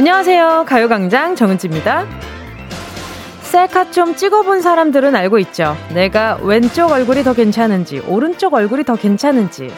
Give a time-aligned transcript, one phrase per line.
[0.00, 0.64] 안녕하세요.
[0.66, 2.06] 가요광장 정은지입니다.
[3.42, 5.76] 셀카 좀 찍어본 사람들은 알고 있죠.
[5.92, 9.70] 내가 왼쪽 얼굴이 더 괜찮은지, 오른쪽 얼굴이 더 괜찮은지.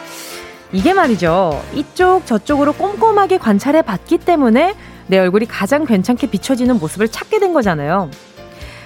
[0.71, 1.61] 이게 말이죠.
[1.73, 4.75] 이쪽, 저쪽으로 꼼꼼하게 관찰해 봤기 때문에
[5.07, 8.09] 내 얼굴이 가장 괜찮게 비춰지는 모습을 찾게 된 거잖아요.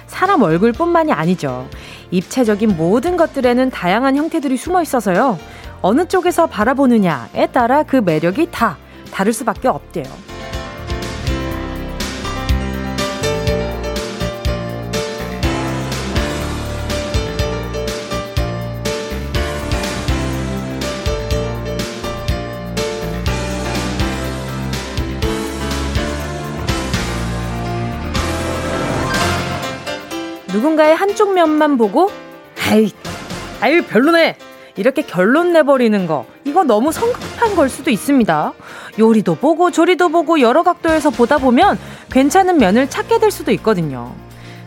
[0.08, 1.68] 사람 얼굴뿐만이 아니죠.
[2.10, 5.38] 입체적인 모든 것들에는 다양한 형태들이 숨어 있어서요.
[5.82, 8.76] 어느 쪽에서 바라보느냐에 따라 그 매력이 다
[9.12, 10.37] 다를 수밖에 없대요.
[30.58, 32.10] 누군가의 한쪽 면만 보고
[32.68, 32.90] 아이
[33.60, 34.36] 아유 별로네
[34.74, 38.52] 이렇게 결론 내버리는 거 이거 너무 성급한 걸 수도 있습니다.
[38.98, 41.78] 요리도 보고 조리도 보고 여러 각도에서 보다 보면
[42.10, 44.12] 괜찮은 면을 찾게 될 수도 있거든요.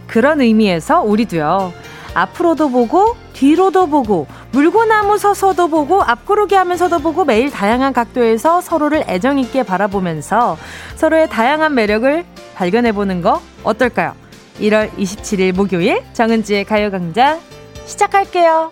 [0.08, 1.74] 그런 의미에서 우리도요.
[2.14, 9.40] 앞으로도 보고 뒤로도 보고 물고나무 서서도 보고 앞구르기 하면서도 보고 매일 다양한 각도에서 서로를 애정
[9.40, 10.58] 있게 바라보면서
[10.96, 12.24] 서로의 다양한 매력을
[12.56, 14.21] 발견해 보는 거 어떨까요?
[14.62, 17.40] 1월 27일 목요일 정은지의 가요광장
[17.86, 18.72] 시작할게요.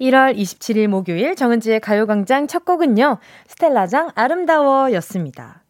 [0.00, 3.18] 1월 27일 목요일 정은지의 가요광장 첫 곡은요.
[3.46, 5.62] 스텔라장 아름다워 였습니다.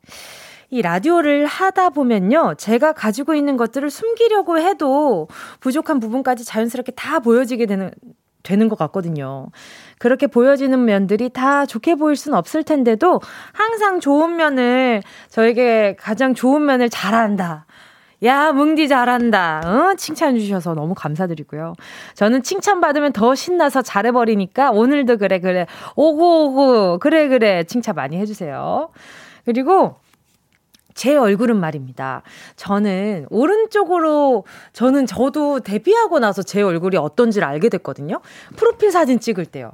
[0.70, 2.55] 이 라디오를 하다 보면요.
[2.56, 5.28] 제가 가지고 있는 것들을 숨기려고 해도
[5.61, 7.91] 부족한 부분까지 자연스럽게 다 보여지게 되는,
[8.42, 9.48] 되는 것 같거든요.
[9.98, 13.20] 그렇게 보여지는 면들이 다 좋게 보일 수는 없을 텐데도
[13.53, 17.67] 항상 좋은 면을 저에게 가장 좋은 면을 잘한다.
[18.25, 19.61] 야, 뭉디 잘한다.
[19.64, 19.95] 어?
[19.97, 21.75] 칭찬 주셔서 너무 감사드리고요.
[22.15, 25.66] 저는 칭찬받으면 더 신나서 잘해버리니까 오늘도 그래, 그래.
[25.97, 26.99] 오고, 오고.
[26.99, 27.65] 그래, 그래.
[27.65, 28.88] 칭찬 많이 해주세요.
[29.44, 29.97] 그리고
[30.96, 32.22] 제 얼굴은 말입니다.
[32.56, 38.20] 저는 오른쪽으로, 저는 저도 데뷔하고 나서 제 얼굴이 어떤지를 알게 됐거든요.
[38.56, 39.72] 프로필 사진 찍을 때요.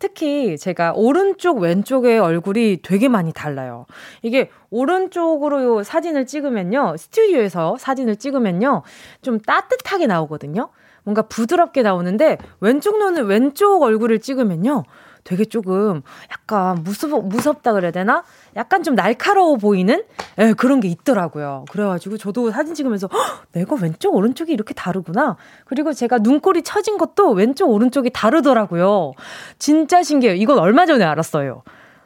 [0.00, 3.86] 특히 제가 오른쪽, 왼쪽의 얼굴이 되게 많이 달라요.
[4.22, 6.96] 이게 오른쪽으로 사진을 찍으면요.
[6.98, 8.82] 스튜디오에서 사진을 찍으면요.
[9.22, 10.70] 좀 따뜻하게 나오거든요.
[11.04, 14.84] 뭔가 부드럽게 나오는데 왼쪽 눈을 왼쪽 얼굴을 찍으면요.
[15.24, 18.22] 되게 조금 약간 무섭, 무섭다 그래야 되나?
[18.56, 20.04] 약간 좀 날카로워 보이는
[20.38, 21.64] 예, 그런 게 있더라고요.
[21.70, 23.08] 그래가지고 저도 사진 찍으면서
[23.52, 25.36] 내가 왼쪽 오른쪽이 이렇게 다르구나.
[25.64, 29.12] 그리고 제가 눈꼬리 처진 것도 왼쪽 오른쪽이 다르더라고요.
[29.58, 30.36] 진짜 신기해요.
[30.36, 31.62] 이건 얼마 전에 알았어요.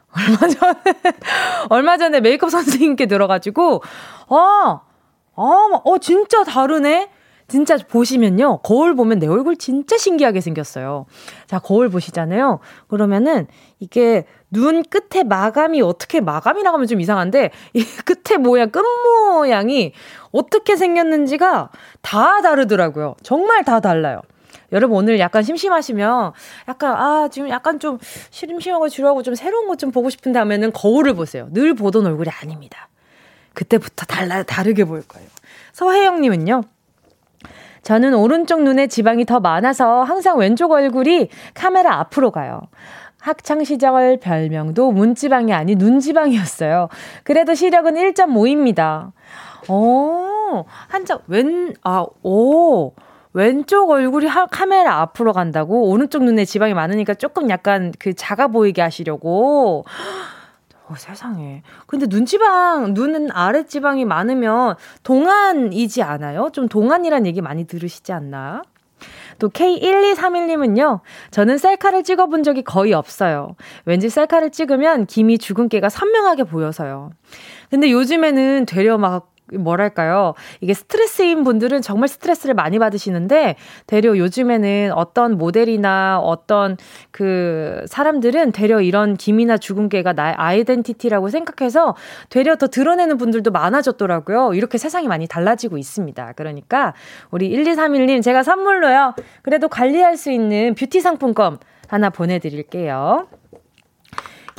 [0.15, 0.95] 얼마 전에
[1.69, 3.83] 얼마 전에 메이크업 선생님께 들어가지고
[4.29, 4.81] 아,
[5.35, 7.09] 아, 어 진짜 다르네.
[7.49, 8.59] 진짜 보시면요.
[8.59, 11.05] 거울 보면 내 얼굴 진짜 신기하게 생겼어요.
[11.47, 12.59] 자, 거울 보시잖아요.
[12.87, 13.47] 그러면은
[13.79, 19.93] 이게 눈 끝에 마감이 어떻게 마감이라고 하면 좀 이상한데 이 끝에 모양 끝 모양이
[20.31, 21.69] 어떻게 생겼는지가
[22.01, 23.15] 다 다르더라고요.
[23.23, 24.21] 정말 다 달라요.
[24.71, 26.31] 여러분 오늘 약간 심심하시면
[26.67, 27.97] 약간 아 지금 약간 좀
[28.29, 31.47] 심심하고 지루하고 좀 새로운 것 좀 보고 싶은데 하면은 거울을 보세요.
[31.51, 32.87] 늘 보던 얼굴이 아닙니다.
[33.53, 35.27] 그때부터 달라 다르게 보일 거예요.
[35.73, 36.63] 서혜영님은요.
[37.81, 42.61] 저는 오른쪽 눈에 지방이 더 많아서 항상 왼쪽 얼굴이 카메라 앞으로 가요.
[43.19, 46.87] 학창 시절 별명도 문지방이 아닌 눈지방이었어요.
[47.23, 49.11] 그래도 시력은 1.5입니다.
[49.67, 52.93] 오, 한쪽 왼, 아, 오.
[53.33, 55.89] 왼쪽 얼굴이 하, 카메라 앞으로 간다고?
[55.89, 59.85] 오른쪽 눈에 지방이 많으니까 조금 약간 그 작아 보이게 하시려고?
[60.89, 61.61] 어, 세상에.
[61.85, 66.49] 근데 눈지방, 눈은 아랫지방이 많으면 동안이지 않아요?
[66.51, 68.63] 좀 동안이란 얘기 많이 들으시지 않나?
[69.37, 70.99] 또 K1231님은요,
[71.31, 73.55] 저는 셀카를 찍어본 적이 거의 없어요.
[73.85, 77.11] 왠지 셀카를 찍으면 김이 죽은 깨가 선명하게 보여서요.
[77.69, 80.33] 근데 요즘에는 되려 막 뭐랄까요.
[80.61, 83.55] 이게 스트레스인 분들은 정말 스트레스를 많이 받으시는데,
[83.87, 86.77] 대려 요즘에는 어떤 모델이나 어떤
[87.11, 91.95] 그 사람들은 대려 이런 김이나 주근깨가 나의 아이덴티티라고 생각해서
[92.29, 94.53] 되려 더 드러내는 분들도 많아졌더라고요.
[94.53, 96.33] 이렇게 세상이 많이 달라지고 있습니다.
[96.35, 96.93] 그러니까
[97.31, 99.15] 우리 1231님 제가 선물로요.
[99.41, 101.57] 그래도 관리할 수 있는 뷰티 상품권
[101.87, 103.27] 하나 보내드릴게요.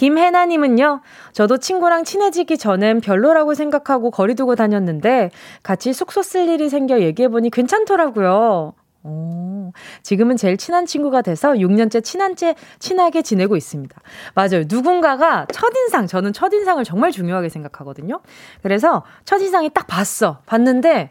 [0.00, 1.02] 김혜나님은요,
[1.32, 5.31] 저도 친구랑 친해지기 전엔 별로라고 생각하고 거리두고 다녔는데,
[5.62, 8.73] 같이 숙소 쓸 일이 생겨 얘기해보니 괜찮더라고요.
[9.02, 13.94] 오, 지금은 제일 친한 친구가 돼서 6년째 친한째, 친하게 지내고 있습니다.
[14.35, 14.64] 맞아요.
[14.67, 18.20] 누군가가 첫인상, 저는 첫인상을 정말 중요하게 생각하거든요.
[18.62, 20.38] 그래서 첫인상이 딱 봤어.
[20.47, 21.11] 봤는데,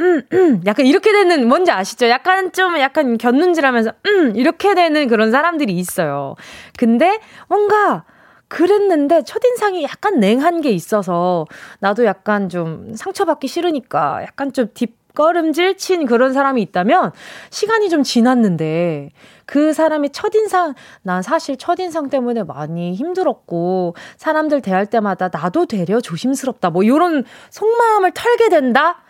[0.00, 2.08] 음, 음, 약간 이렇게 되는, 뭔지 아시죠?
[2.08, 6.34] 약간 좀, 약간 곁눈질 하면서, 음, 이렇게 되는 그런 사람들이 있어요.
[6.78, 8.04] 근데 뭔가,
[8.48, 11.44] 그랬는데 첫인상이 약간 냉한 게 있어서
[11.78, 17.12] 나도 약간 좀 상처받기 싫으니까 약간 좀 뒷걸음질 친 그런 사람이 있다면
[17.50, 19.10] 시간이 좀 지났는데
[19.46, 26.70] 그 사람이 첫인상, 난 사실 첫인상 때문에 많이 힘들었고, 사람들 대할 때마다 나도 되려 조심스럽다.
[26.70, 29.02] 뭐, 요런 속마음을 털게 된다?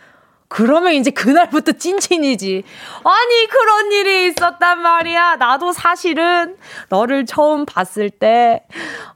[0.51, 2.65] 그러면 이제 그날부터 찐친이지.
[3.05, 5.37] 아니, 그런 일이 있었단 말이야.
[5.37, 6.57] 나도 사실은
[6.89, 8.65] 너를 처음 봤을 때,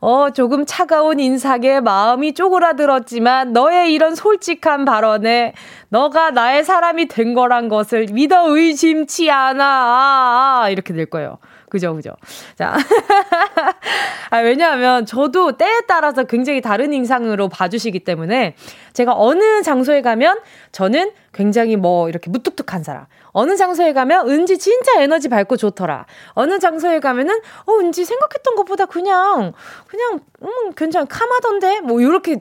[0.01, 5.55] 어, 조금 차가운 인상에 마음이 쪼그라들었지만, 너의 이런 솔직한 발언에
[5.89, 9.65] 너가 나의 사람이 된 거란 것을 믿어 의심치 않아.
[9.65, 11.39] 아, 아, 이렇게 될 거예요.
[11.75, 12.11] 그죠, 그죠.
[12.57, 12.77] 자.
[14.31, 18.55] 아, 왜냐하면 저도 때에 따라서 굉장히 다른 인상으로 봐주시기 때문에
[18.93, 20.39] 제가 어느 장소에 가면
[20.71, 23.07] 저는 굉장히 뭐 이렇게 무뚝뚝한 사람.
[23.33, 26.07] 어느 장소에 가면 은지 진짜 에너지 밝고 좋더라.
[26.35, 29.53] 어느 장소에 가면은 어 은지 생각했던 것보다 그냥
[29.89, 32.41] 그냥 음 괜찮 카마던데 뭐 이렇게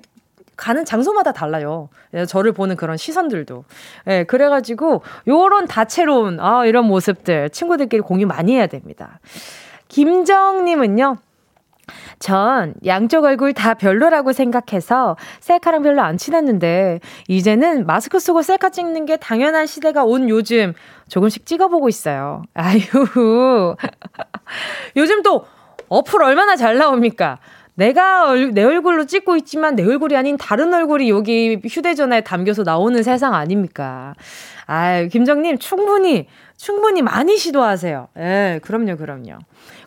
[0.55, 1.89] 가는 장소마다 달라요.
[2.13, 3.65] 예, 저를 보는 그런 시선들도.
[4.07, 9.19] 예, 그래가지고, 요런 다채로운, 아, 이런 모습들, 친구들끼리 공유 많이 해야 됩니다.
[9.87, 11.17] 김정님은요,
[12.19, 19.05] 전 양쪽 얼굴 다 별로라고 생각해서 셀카랑 별로 안 친했는데 이제는 마스크 쓰고 셀카 찍는
[19.05, 20.73] 게 당연한 시대가 온 요즘
[21.09, 22.43] 조금씩 찍어보고 있어요.
[22.53, 22.79] 아유.
[24.95, 25.45] 요즘 또
[25.89, 27.39] 어플 얼마나 잘 나옵니까?
[27.75, 33.01] 내가 얼, 내 얼굴로 찍고 있지만 내 얼굴이 아닌 다른 얼굴이 여기 휴대전화에 담겨서 나오는
[33.01, 34.13] 세상 아닙니까?
[34.67, 38.07] 아, 김정님 충분히 충분히 많이 시도하세요.
[38.17, 39.39] 예, 그럼요, 그럼요.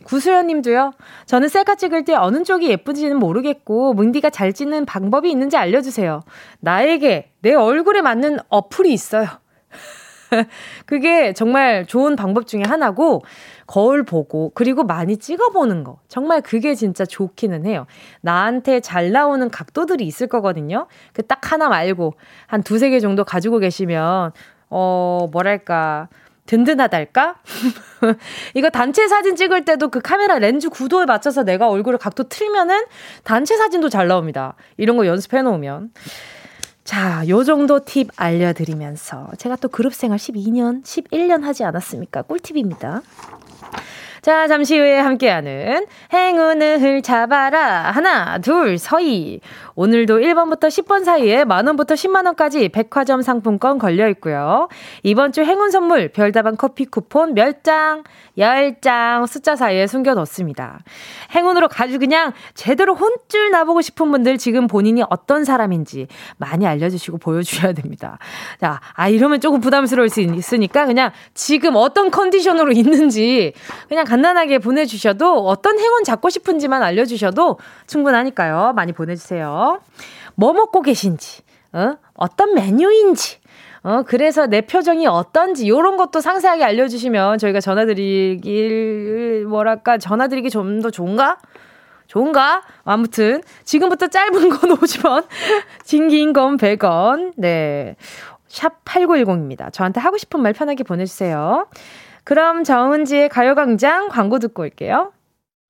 [0.04, 0.92] 구수연 님도요.
[1.26, 6.22] 저는 셀카 찍을 때 어느 쪽이 예쁜지는 모르겠고 뭉디가 잘 찍는 방법이 있는지 알려 주세요.
[6.60, 9.26] 나에게 내 얼굴에 맞는 어플이 있어요.
[10.86, 13.22] 그게 정말 좋은 방법 중에 하나고,
[13.66, 15.98] 거울 보고, 그리고 많이 찍어보는 거.
[16.08, 17.86] 정말 그게 진짜 좋기는 해요.
[18.20, 20.86] 나한테 잘 나오는 각도들이 있을 거거든요.
[21.12, 22.14] 그 딱 하나 말고,
[22.46, 24.32] 한 두세 개 정도 가지고 계시면,
[24.70, 26.08] 어, 뭐랄까.
[26.46, 27.36] 든든하달까?
[28.54, 32.84] 이거 단체 사진 찍을 때도 그 카메라 렌즈 구도에 맞춰서 내가 얼굴을 각도 틀면은
[33.24, 34.54] 단체 사진도 잘 나옵니다.
[34.76, 35.90] 이런 거 연습해 놓으면.
[36.86, 42.22] 자, 요 정도 팁 알려드리면서 제가 또 그룹 생활 12년, 11년 하지 않았습니까?
[42.22, 43.02] 꿀팁입니다.
[44.22, 47.90] 자, 잠시 후에 함께하는 행운을 잡아라.
[47.90, 49.40] 하나, 둘, 서희.
[49.74, 54.68] 오늘도 1번부터 10번 사이에 만원부터 10만원까지 백화점 상품권 걸려 있고요.
[55.02, 58.04] 이번 주 행운 선물 별다방 커피 쿠폰 몇 장,
[58.38, 60.80] 10장 숫자 사이에 숨겨 넣습니다.
[61.34, 66.06] 행운으로 가지고 그냥 제대로 혼쭐 나보고 싶은 분들 지금 본인이 어떤 사람인지
[66.36, 68.18] 많이 알려주시고 보여주셔야 됩니다.
[68.60, 73.52] 자, 아, 이러면 조금 부담스러울 수 있으니까 그냥 지금 어떤 컨디션으로 있는지
[73.88, 78.72] 그냥 간단하게 보내주셔도 어떤 행운 잡고 싶은지만 알려주셔도 충분하니까요.
[78.74, 79.80] 많이 보내주세요.
[80.34, 81.42] 뭐 먹고 계신지,
[81.72, 81.94] 어?
[82.14, 83.38] 어떤 메뉴인지,
[83.86, 90.90] 어, 그래서 내 표정이 어떤지, 요런 것도 상세하게 알려주시면 저희가 전화드리길, 뭐랄까, 전화드리기 좀 더
[90.90, 91.38] 좋은가?
[92.08, 92.62] 좋은가?
[92.84, 95.26] 아무튼, 지금부터 짧은 건 50원,
[95.84, 97.94] 긴긴 건 100원, 네.
[98.48, 99.72] 샵 8910입니다.
[99.72, 101.68] 저한테 하고 싶은 말 편하게 보내주세요.
[102.24, 105.12] 그럼 정은지의 가요광장 광고 듣고 올게요.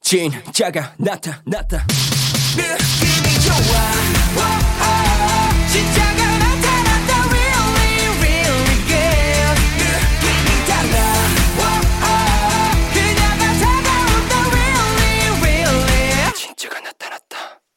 [0.01, 1.85] 진짜가 나타났다.
[2.57, 4.16] 느낌이 좋아.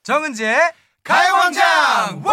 [0.10, 0.58] 정은지의
[1.04, 2.24] 가요광장!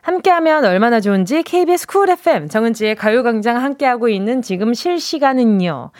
[0.00, 5.90] 함께하면 얼마나 좋은지 KBS 쿨 FM 정은지의 가요광장 함께하고 있는 지금 실시간은요.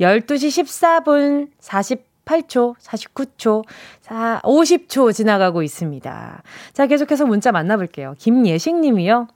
[0.00, 3.64] 12시 14분 48초 49초
[4.02, 6.42] 4, 50초 지나가고 있습니다.
[6.72, 8.14] 자 계속해서 문자 만나볼게요.
[8.16, 9.26] 김예식 님이요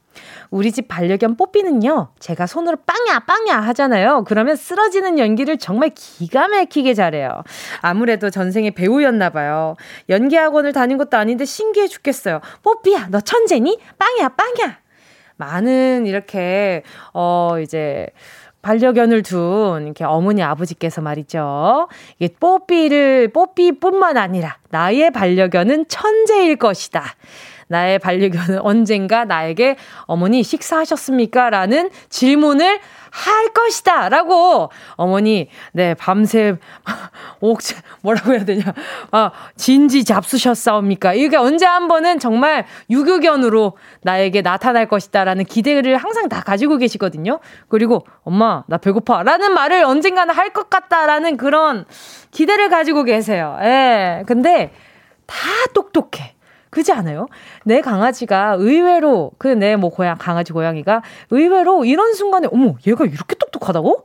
[0.51, 4.25] 우리 집 반려견 뽀삐는요, 제가 손으로 빵야, 빵야 하잖아요.
[4.27, 7.43] 그러면 쓰러지는 연기를 정말 기가 막히게 잘해요.
[7.81, 9.77] 아무래도 전생에 배우였나봐요.
[10.09, 12.41] 연기학원을 다닌 것도 아닌데 신기해 죽겠어요.
[12.63, 13.79] 뽀삐야, 너 천재니?
[13.99, 14.79] 빵야, 빵야!
[15.37, 16.83] 많은 이렇게,
[17.13, 18.09] 어, 이제,
[18.61, 21.89] 반려견을 둔 이렇게 어머니 아버지께서 말이죠.
[22.19, 27.05] 이게 뽀삐를 뽀삐뿐만 아니라 나의 반려견은 천재일 것이다.
[27.69, 31.51] 나의 반려견은 언젠가 나에게 어머니 식사하셨습니까?
[31.51, 34.11] 라는 질문을 할 것이다.
[34.11, 36.57] 라고 어머니, 네, 밤새,
[37.41, 37.61] 옥,
[38.03, 38.63] 뭐라고 해야 되냐.
[39.13, 41.15] 아, 진지 잡수셨사옵니까?
[41.15, 45.25] 이게 언제 한 번은 정말 유교견으로 나에게 나타날 것이다.
[45.25, 47.41] 라는 기대를 항상 다 가지고 계시거든요.
[47.69, 49.23] 그리고, 엄마, 나 배고파.
[49.23, 51.85] 라는 말을 언젠가는 할 것 같다라는 그런
[52.31, 53.59] 기대를 가지고 계세요.
[53.63, 54.25] 예.
[54.27, 54.73] 근데
[55.27, 55.37] 다
[55.75, 56.35] 똑똑해.
[56.71, 57.29] 그지 않아요?
[57.65, 63.35] 내 강아지가 의외로 그 내 뭐 고양 강아지 고양이가 의외로 이런 순간에 어머 얘가 이렇게
[63.37, 64.05] 똑똑하다고?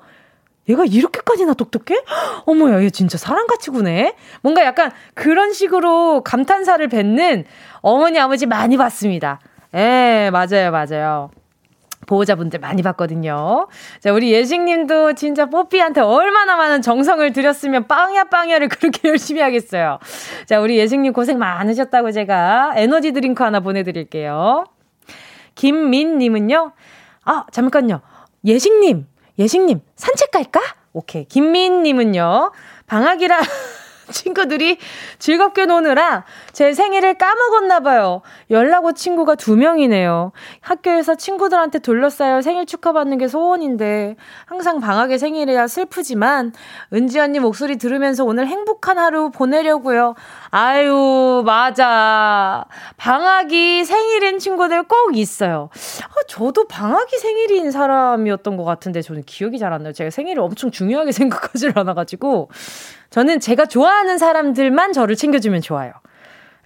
[0.70, 2.00] 얘가 이렇게까지나 똑똑해?
[2.46, 4.16] 어머야 얘 진짜 사람같이 구네.
[4.42, 7.44] 뭔가 약간 그런 식으로 감탄사를 뱉는
[7.82, 9.40] 어머니 아버지 많이 봤습니다.
[9.76, 11.32] 예 맞아요 맞아요.
[12.06, 13.68] 보호자분들 많이 봤거든요.
[14.00, 20.00] 자, 우리 예식님도 진짜 뽀삐한테 얼마나 많은 정성을 들였으면 빵야 빵야를 그렇게 열심히 하겠어요.
[20.46, 24.66] 자, 우리 예식님 고생 많으셨다고 제가 에너지 드링크 하나 보내드릴게요.
[25.56, 26.72] 김민님은요,
[27.26, 28.02] 아, 잠깐요.
[28.46, 29.08] 예식님,
[29.40, 30.60] 예식님, 산책 갈까?
[30.94, 31.26] 오케이.
[31.26, 32.52] 김민님은요,
[32.88, 33.40] 방학이라
[34.14, 34.78] 친구들이
[35.20, 38.22] 즐겁게 노느라 제 생일을 까먹었나 봐요.
[38.50, 40.32] 연락 온 친구가 두 명이네요.
[40.62, 44.16] 학교에서 친구들한테 둘러싸여 생일 축하받는 게 소원인데
[44.46, 46.54] 항상 방학에 생일이야 슬프지만
[46.94, 50.16] 은지 언니 목소리 들으면서 오늘 행복한 하루 보내려고요.
[50.52, 52.64] 아유, 맞아.
[52.96, 55.70] 방학이 생일인 친구들 꼭 있어요.
[56.04, 59.92] 아, 저도 방학이 생일인 사람이었던 것 같은데 저는 기억이 잘 안 나요.
[59.92, 62.50] 제가 생일을 엄청 중요하게 생각하지 않아가지고
[63.14, 65.94] 저는 제가 좋아하는 사람들만 저를 챙겨주면 좋아요.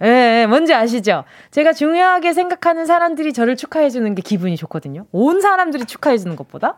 [0.00, 1.24] 예, 뭔지 아시죠?
[1.50, 5.04] 제가 중요하게 생각하는 사람들이 저를 축하해주는 게 기분이 좋거든요.
[5.12, 6.74] 온 사람들이 축하해주는 것보다.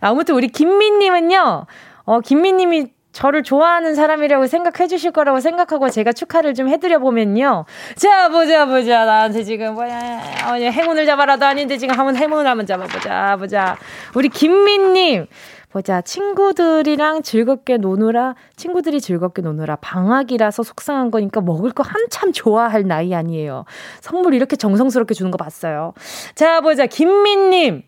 [0.00, 1.66] 아무튼 우리 김민님은요,
[2.04, 7.66] 어, 김민님이 저를 좋아하는 사람이라고 생각해 주실 거라고 생각하고 제가 축하를 좀 해드려 보면요.
[7.96, 9.04] 자, 보자, 보자.
[9.04, 10.22] 나한테 지금 뭐야.
[10.48, 13.76] 어, 행운을 잡아라도 아닌데 지금 한번 행운을 한번 잡아보자, 보자.
[14.14, 15.26] 우리 김민님.
[15.70, 16.00] 보자.
[16.00, 23.64] 친구들이랑 즐겁게 노느라, 친구들이 즐겁게 노느라 방학이라서 속상한 거니까 먹을 거 한참 좋아할 나이 아니에요.
[24.00, 25.94] 선물 이렇게 정성스럽게 주는 거 봤어요.
[26.34, 26.86] 자, 보자.
[26.86, 27.84] 김민님.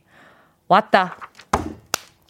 [0.69, 1.17] 왔다.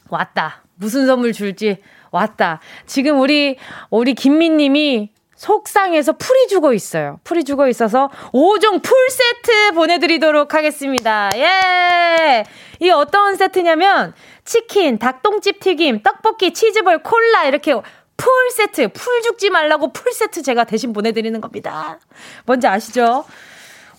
[0.08, 0.62] 왔다.
[0.74, 1.78] 무슨 선물 줄지
[2.10, 2.60] 왔다.
[2.86, 3.56] 지금 우리,
[3.90, 7.18] 우리 김민님이 속상해서 풀이 죽어 있어요.
[7.24, 11.30] 풀이 죽어 있어서 5종 풀 세트 보내드리도록 하겠습니다.
[11.34, 12.44] 예!
[12.80, 17.74] 이 어떤 세트냐면, 치킨, 닭똥집 튀김, 떡볶이, 치즈볼, 콜라, 이렇게
[18.16, 21.98] 풀 세트, 풀 죽지 말라고 풀 세트 제가 대신 보내드리는 겁니다.
[22.46, 23.24] 뭔지 아시죠?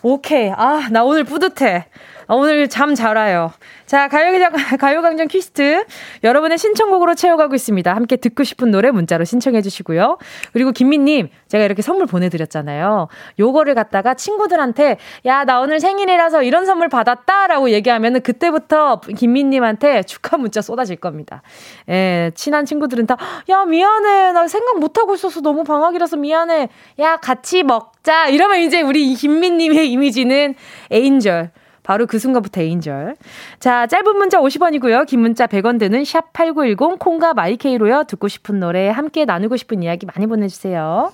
[0.01, 0.49] 오케이.
[0.49, 1.87] 아, 나 오늘 뿌듯해.
[2.33, 3.51] 아, 오늘 잠 잘 와요.
[3.85, 5.85] 자, 가요광장, 가요광장 리퀘스트.
[6.23, 7.95] 여러분의 신청곡으로 채워가고 있습니다.
[7.95, 10.17] 함께 듣고 싶은 노래 문자로 신청해주시고요.
[10.51, 13.07] 그리고 김민님, 제가 이렇게 선물 보내드렸잖아요.
[13.37, 17.45] 요거를 갖다가 친구들한테, 야, 나 오늘 생일이라서 이런 선물 받았다.
[17.45, 21.43] 라고 얘기하면 은 그때부터 김민님한테 축하 문자 쏟아질 겁니다.
[21.89, 23.15] 예, 친한 친구들은 다,
[23.49, 24.31] 야, 미안해.
[24.31, 26.69] 나 생각 못하고 있어서 너무 방학이라서 미안해.
[26.99, 28.29] 야, 같이 먹자.
[28.29, 30.55] 이러면 이제 우리 김민님의 이미지는
[30.89, 31.51] 에인절.
[31.83, 33.15] 바로 그 순간부터 에인절.
[33.59, 35.05] 자, 짧은 문자 50원이고요.
[35.05, 38.05] 긴 문자 100원 드는 샵 8910 콩과 마이케이로요.
[38.05, 41.11] 듣고 싶은 노래, 함께 나누고 싶은 이야기 많이 보내주세요.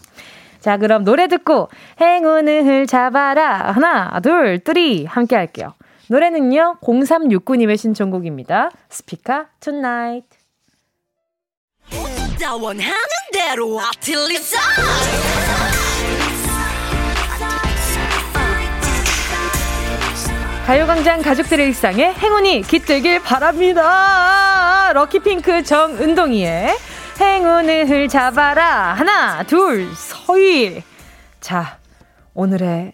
[0.59, 3.71] 자, 그럼 노래 듣고 행운을 잡아라.
[3.71, 5.05] 하나, 둘, three.
[5.05, 5.73] 함께 할게요.
[6.09, 8.71] 노래는요, 0369님의 신청곡입니다.
[8.89, 10.23] 스피카 Tonight.
[12.59, 12.93] 원하는
[13.31, 14.57] 대로 아틀리사
[20.69, 24.93] 가요광장 가족들의 일상에 행운이 깃들길 바랍니다.
[24.93, 26.77] lucky pink 정은지의
[27.19, 28.93] 행운을 잡아라.
[28.93, 30.83] 하나, 둘, 서희.
[31.39, 31.79] 자,
[32.35, 32.91] 오늘의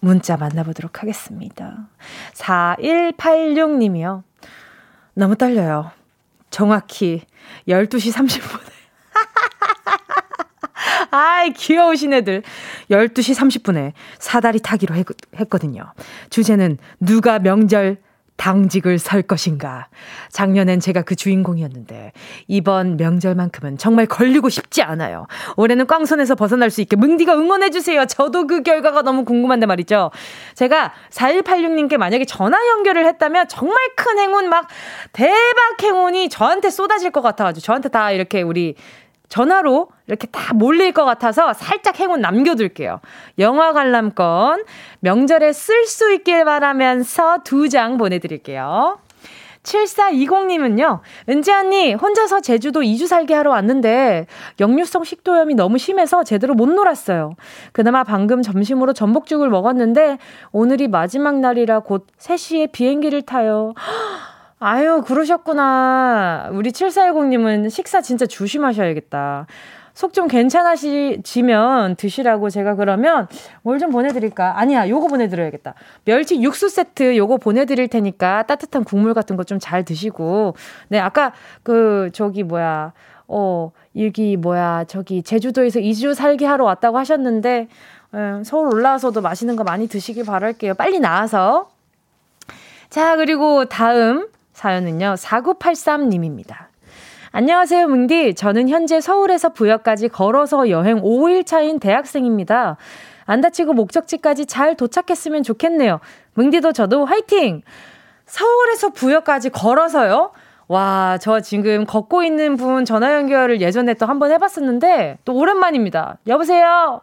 [0.00, 1.90] 문자 만나보도록 하겠습니다.
[2.32, 4.22] 4186님이요.
[5.12, 5.90] 너무 떨려요.
[6.48, 7.26] 정확히
[7.68, 8.72] 12시 30분에.
[11.10, 12.42] 아이, 귀여우신 애들.
[12.90, 15.06] 12시 30분에 사다리 타기로 했,
[15.38, 15.92] 했거든요.
[16.30, 17.98] 주제는 누가 명절
[18.38, 19.88] 당직을 설 것인가.
[20.30, 22.12] 작년엔 제가 그 주인공이었는데,
[22.46, 25.26] 이번 명절만큼은 정말 걸리고 싶지 않아요.
[25.56, 28.06] 올해는 꽝손에서 벗어날 수 있게 뭉디가 응원해 주세요.
[28.06, 30.12] 저도 그 결과가 너무 궁금한데 말이죠.
[30.54, 34.68] 제가 4186님께 만약에 전화 연결을 했다면 정말 큰 행운, 막
[35.12, 38.76] 대박 행운이 저한테 쏟아질 것 같아 가지고, 저한테 다 이렇게 우리
[39.28, 43.00] 전화로 이렇게 다 몰릴 것 같아서 살짝 행운 남겨둘게요.
[43.38, 44.64] 영화 관람권
[45.00, 48.98] 명절에 쓸 수 있길 바라면서 두 장 보내드릴게요.
[49.62, 54.26] 7420님은요, 은지 언니, 혼자서 제주도 2주 살게 하러 왔는데,
[54.60, 57.34] 역류성 식도염이 너무 심해서 제대로 못 놀았어요.
[57.72, 60.16] 그나마 방금 점심으로 전복죽을 먹었는데,
[60.52, 63.74] 오늘이 마지막 날이라 곧 3시에 비행기를 타요.
[64.60, 66.48] 아유, 그러셨구나.
[66.52, 69.46] 우리 7410님은 식사 진짜 조심하셔야겠다.
[69.94, 73.26] 속 좀 괜찮아지면 드시라고 제가 그러면
[73.62, 74.58] 뭘 좀 보내드릴까?
[74.58, 75.74] 아니야, 요거 보내드려야겠다.
[76.04, 80.54] 멸치 육수 세트 요거 보내드릴 테니까 따뜻한 국물 같은 거 좀 잘 드시고.
[80.88, 81.32] 네, 아까
[81.64, 82.92] 그, 저기 뭐야.
[83.28, 84.84] 어, 여기 뭐야.
[84.88, 87.68] 저기 제주도에서 2주 살기 하러 왔다고 하셨는데,
[88.14, 90.74] 예, 서울 올라와서도 맛있는 거 많이 드시길 바랄게요.
[90.74, 91.70] 빨리 나와서.
[92.88, 96.66] 자, 그리고 다음 사연은요, 4983님입니다.
[97.30, 98.34] 안녕하세요, 뭉디.
[98.34, 102.76] 저는 현재 서울에서 부여까지 걸어서 여행 5일 차인 대학생입니다.
[103.24, 106.00] 안 다치고 목적지까지 잘 도착했으면 좋겠네요.
[106.34, 107.62] 뭉디도 저도 화이팅!
[108.26, 110.32] 서울에서 부여까지 걸어서요?
[110.66, 116.16] 와, 저 지금 걷고 있는 분 전화 연결을 예전에 또 한번 해봤었는데, 또 오랜만입니다.
[116.26, 117.00] 여보세요?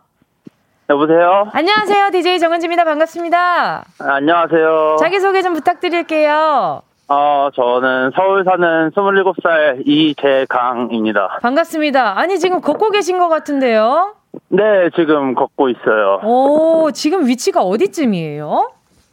[0.89, 1.49] 여보세요?
[1.53, 2.09] 안녕하세요.
[2.11, 2.83] DJ 정은지입니다.
[2.83, 3.85] 반갑습니다.
[3.99, 4.97] 아, 안녕하세요.
[4.99, 6.81] 자기소개 좀 부탁드릴게요.
[7.07, 11.39] 어, 저는 서울 사는 27살 이재강입니다.
[11.41, 12.17] 반갑습니다.
[12.17, 14.15] 아니, 지금 걷고 계신 것 같은데요?
[14.49, 16.19] 네, 지금 걷고 있어요.
[16.23, 18.71] 오, 지금 위치가 어디쯤이에요?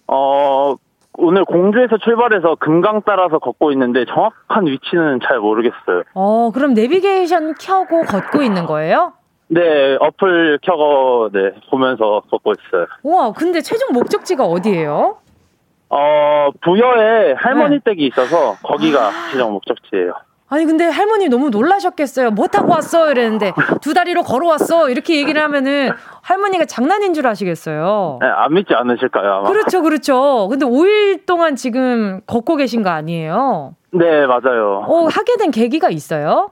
[0.09, 0.75] 어,
[1.19, 6.03] 오늘 공주에서 출발해서 금강 따라서 걷고 있는데 정확한 위치는 잘 모르겠어요.
[6.15, 9.13] 어, 그럼 내비게이션 켜고 걷고 있는 거예요?
[9.49, 12.87] 네, 어플 켜고, 네, 보면서 걷고 있어요.
[13.03, 15.19] 우와, 근데 최종 목적지가 어디예요?
[15.95, 17.81] 어, 부여에 할머니 네.
[17.85, 19.11] 댁이 있어서 거기가 아.
[19.31, 20.15] 최종 목적지예요.
[20.49, 22.31] 아니 근데 할머니 너무 놀라셨겠어요.
[22.31, 23.11] 뭐 타고 왔어?
[23.11, 24.91] 이랬는데 두 다리로 걸어왔어.
[24.91, 28.19] 이렇게 얘기를 하면은 할머니가 장난인 줄 아시겠어요.
[28.21, 29.33] 네, 안 믿지 않으실까요?
[29.33, 29.49] 아마?
[29.49, 30.49] 그렇죠, 그렇죠.
[30.49, 33.77] 근데 5일 동안 지금 걷고 계신 거 아니에요?
[33.93, 34.85] 네, 맞아요.
[34.87, 36.51] 어, 하게 된 계기가 있어요?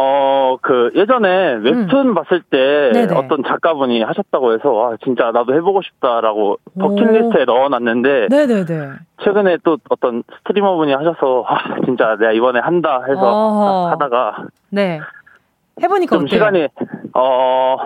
[0.00, 2.14] 어, 그, 예전에 웹툰 음.
[2.14, 3.16] 봤을 때 네네.
[3.16, 8.92] 어떤 작가분이 하셨다고 해서, 와, 진짜 나도 해보고 싶다라고 버킷리스트에 넣어놨는데, 네네네.
[9.24, 13.90] 최근에 또 어떤 스트리머분이 하셔서, 아, 진짜 내가 이번에 한다 해서 어허.
[13.90, 15.00] 하다가, 네.
[15.82, 16.36] 해보니까 좀 어때요?
[16.36, 16.68] 시간이,
[17.14, 17.76] 어,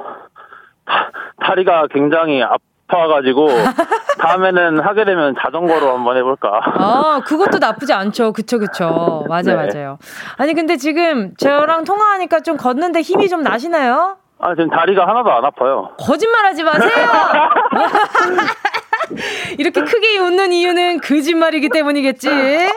[1.40, 3.48] 다리가 굉장히 아, 싶어가지고
[4.18, 6.60] 다음에는 하게 되면 자전거로 한번 해볼까.
[6.64, 8.32] 아, 그것도 나쁘지 않죠.
[8.32, 9.24] 그쵸, 그쵸.
[9.28, 9.66] 맞아, 네.
[9.66, 9.98] 맞아요.
[10.36, 14.16] 아니, 근데 지금 저랑 통화하니까 좀 걷는데 힘이 좀 나시나요?
[14.38, 15.90] 아, 지금 다리가 하나도 안 아파요.
[15.98, 16.90] 거짓말 하지 마세요!
[19.58, 22.28] 이렇게 크게 웃는 이유는 거짓말이기 때문이겠지.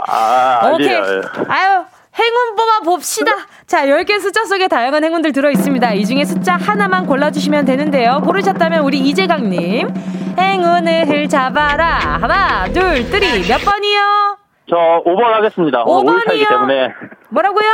[0.07, 0.95] 아, 오케이.
[0.95, 1.21] 아니에요.
[1.47, 1.83] 아유,
[2.17, 3.31] 행운 뽑아 봅시다.
[3.67, 5.93] 자, 10개 숫자 속에 다양한 행운들 들어 있습니다.
[5.93, 8.21] 이 중에 숫자 하나만 골라주시면 되는데요.
[8.23, 9.89] 고르셨다면 우리 이재강님.
[10.39, 11.99] 행운을 잡아라.
[12.21, 13.47] 하나, 둘, three.
[13.47, 14.37] 몇 번이요?
[14.69, 14.75] 저
[15.05, 15.83] 5번 하겠습니다.
[15.83, 16.25] 5번이요?
[16.27, 16.87] 5일 때문에.
[17.29, 17.67] 뭐라고요?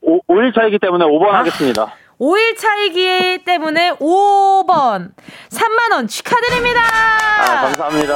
[0.00, 1.38] 5, 5일 차이기 때문에 5번 아.
[1.40, 1.92] 하겠습니다.
[2.20, 5.10] 5일 차이기 때문에 5번
[5.50, 6.80] 3만원 축하드립니다.
[7.40, 8.14] 아, 감사합니다.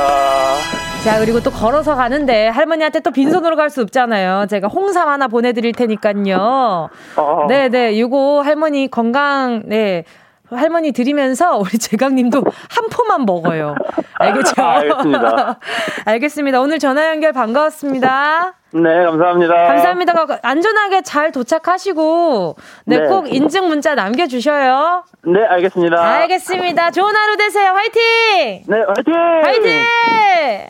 [1.04, 4.46] 자, 그리고 또 걸어서 가는데 할머니한테 또 빈손으로 갈 수 없잖아요.
[4.48, 6.88] 제가 홍삼 하나 보내드릴 테니까요.
[7.16, 7.46] 어.
[7.48, 10.04] 네네, 이거 할머니 건강, 네.
[10.50, 13.74] 할머니 드리면서 우리 재강님도 한 포만 먹어요.
[14.14, 14.54] 알겠죠?
[14.64, 15.58] 알겠습니다.
[16.06, 16.60] 알겠습니다.
[16.62, 18.54] 오늘 전화 연결 반가웠습니다.
[18.72, 19.54] 네, 감사합니다.
[19.54, 20.12] 감사합니다.
[20.42, 23.06] 안전하게 잘 도착하시고, 네, 네.
[23.08, 25.04] 꼭 인증 문자 남겨주셔요.
[25.24, 26.02] 네, 알겠습니다.
[26.02, 26.90] 알겠습니다.
[26.90, 27.70] 좋은 하루 되세요.
[27.72, 28.64] 화이팅!
[28.66, 29.14] 네, 화이팅!
[29.42, 30.68] 화이팅!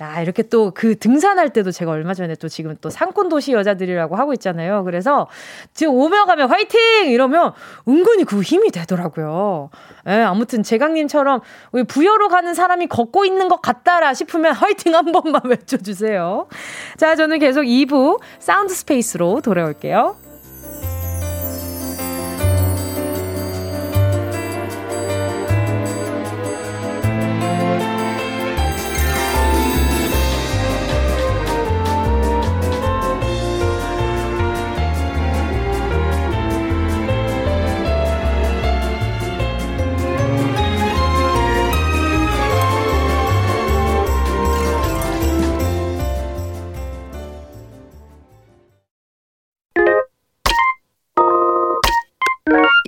[0.00, 4.16] 야, 이렇게 또 그 등산할 때도 제가 얼마 전에 또 지금 또 산꾼 도시 여자들이라고
[4.16, 4.84] 하고 있잖아요.
[4.84, 5.28] 그래서
[5.74, 7.10] 지금 오며 가면 화이팅!
[7.10, 7.52] 이러면
[7.86, 9.70] 은근히 그 힘이 되더라고요.
[10.08, 11.40] 예, 아무튼 재강님처럼
[11.88, 16.46] 부여로 가는 사람이 걷고 있는 것 같다라 싶으면 화이팅 한 번만 외쳐주세요.
[16.96, 20.31] 자, 저는 계속 2부 sound space로 돌아올게요.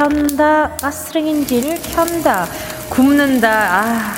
[0.00, 2.46] 켠다, 가스레인지를 켠다,
[2.88, 4.14] 굽는다, 아,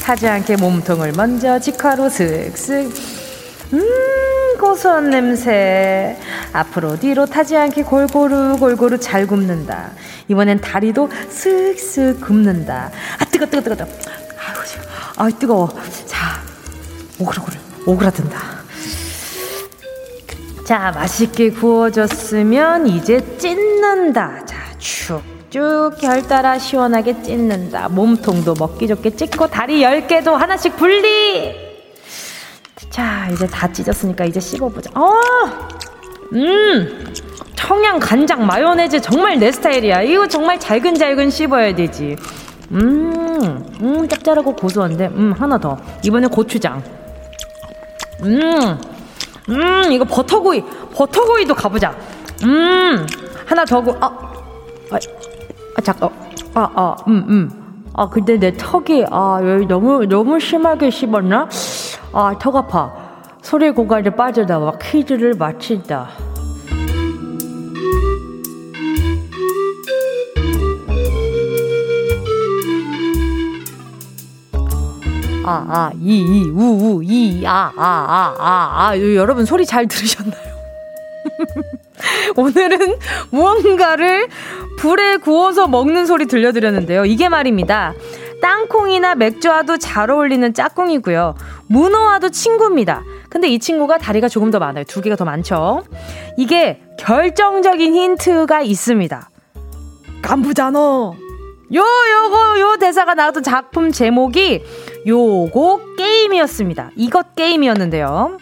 [0.00, 2.88] 타지 않게 몸통을 먼저 직화로 슥슥,
[3.72, 3.82] 음,
[4.60, 6.16] 고소한 냄새.
[6.52, 9.90] 앞으로 뒤로 타지 않게 골고루 골고루 잘 굽는다.
[10.28, 12.92] 이번엔 다리도 슥슥 굽는다.
[13.18, 13.84] 아, 뜨거, 뜨거, 뜨거.
[13.84, 14.60] 아이고,
[15.16, 15.68] 아, 뜨거워.
[16.06, 16.40] 자,
[17.18, 18.38] 오그라오그라, 오그라든다.
[20.64, 24.46] 자, 맛있게 구워졌으면 이제 찢는다.
[24.78, 27.88] 자, 쭉쭉 결따라 시원하게 찢는다.
[27.88, 31.54] 몸통도 먹기 좋게 찢고 다리 10개도 하나씩 분리!
[32.90, 34.90] 자, 이제 다 찢었으니까 이제 씹어보자.
[34.94, 35.12] 어!
[36.32, 37.14] 음!
[37.56, 40.02] 청양, 간장, 마요네즈 정말 내 스타일이야.
[40.02, 42.16] 이거 정말 잘근잘근 씹어야 되지.
[42.70, 45.06] 음, 음, 짭짤하고 고소한데.
[45.08, 45.76] 음, 하나 더.
[46.02, 46.82] 이번에 고추장.
[48.22, 48.78] 음,
[49.48, 50.62] 음, 이거 버터구이.
[50.94, 51.96] 버터구이도 가보자.
[52.44, 53.06] 음,
[53.44, 54.27] 하나 더 구, 아,
[54.90, 54.96] 아,
[55.76, 56.10] 아 잠깐,
[56.54, 57.84] 아, 아, 음, 음.
[57.94, 61.48] 아, 근데 내 턱이, 아, 너무, 너무 심하게 씹었나?
[62.12, 63.08] 아, 턱 아파.
[63.42, 66.08] 소리 공간에 빠져나와 퀴즈를 마친다.
[75.44, 78.98] 아, 아, 이, 이, 우, 우, 이, 아, 아, 아, 아, 아.
[78.98, 80.58] 여러분 소리 잘 들으셨나요?
[82.36, 82.96] 오늘은
[83.30, 84.28] 무언가를
[84.78, 87.04] 불에 구워서 먹는 소리 들려드렸는데요.
[87.04, 87.94] 이게 말입니다.
[88.40, 91.34] 땅콩이나 맥주와도 잘 어울리는 짝꿍이고요.
[91.66, 93.02] 문어와도 친구입니다.
[93.28, 94.84] 근데 이 친구가 다리가 조금 더 많아요.
[94.84, 95.82] 두 개가 더 많죠.
[96.36, 99.30] 이게 결정적인 힌트가 있습니다.
[100.22, 100.78] 깐부잖아.
[100.78, 104.62] 요, 요거, 요 대사가 나왔던 작품 제목이
[105.06, 106.92] 요거 게임이었습니다.
[106.96, 108.38] 이것 게임이었는데요.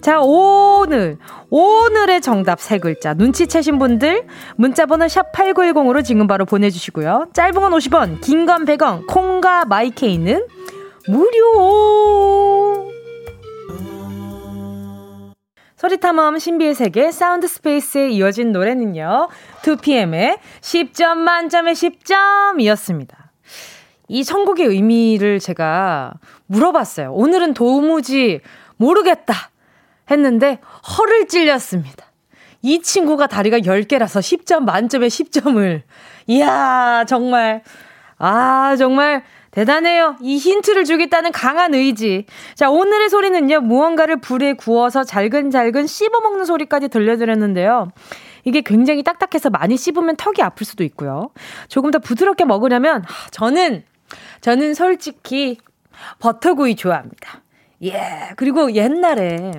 [0.00, 1.18] 자, 오늘,
[1.50, 3.12] 오늘의 정답 세 글자.
[3.12, 7.26] 눈치채신 분들, 문자번호 샵8910으로 지금 바로 보내주시고요.
[7.34, 10.46] 짧은 건 50원, 긴 건 100원, 콩과 마이케이는
[11.06, 12.90] 무료!
[15.76, 19.28] 소리탐험 신비의 세계 sound space에 이어진 노래는요.
[19.62, 23.14] 2PM의 10점 만점의 10점이었습니다.
[24.08, 26.14] 이 선곡의 의미를 제가
[26.46, 27.12] 물어봤어요.
[27.12, 28.40] 오늘은 도무지
[28.76, 29.50] 모르겠다.
[30.10, 30.60] 했는데
[30.98, 32.06] 허를 찔렸습니다.
[32.62, 35.82] 이 친구가 다리가 10개라서 10점 만점에 10점을.
[36.26, 37.62] 이야, 정말.
[38.18, 40.16] 아, 정말 대단해요.
[40.20, 42.26] 이 힌트를 주겠다는 강한 의지.
[42.54, 47.88] 자, 오늘의 소리는요, 무언가를 불에 구워서 잘근잘근 씹어먹는 소리까지 들려드렸는데요.
[48.44, 51.30] 이게 굉장히 딱딱해서 많이 씹으면 턱이 아플 수도 있고요.
[51.68, 53.84] 조금 더 부드럽게 먹으려면, 저는,
[54.40, 55.58] 저는 솔직히
[56.20, 57.42] 버터구이 좋아합니다.
[57.84, 58.30] 예.
[58.36, 59.52] 그리고 옛날에,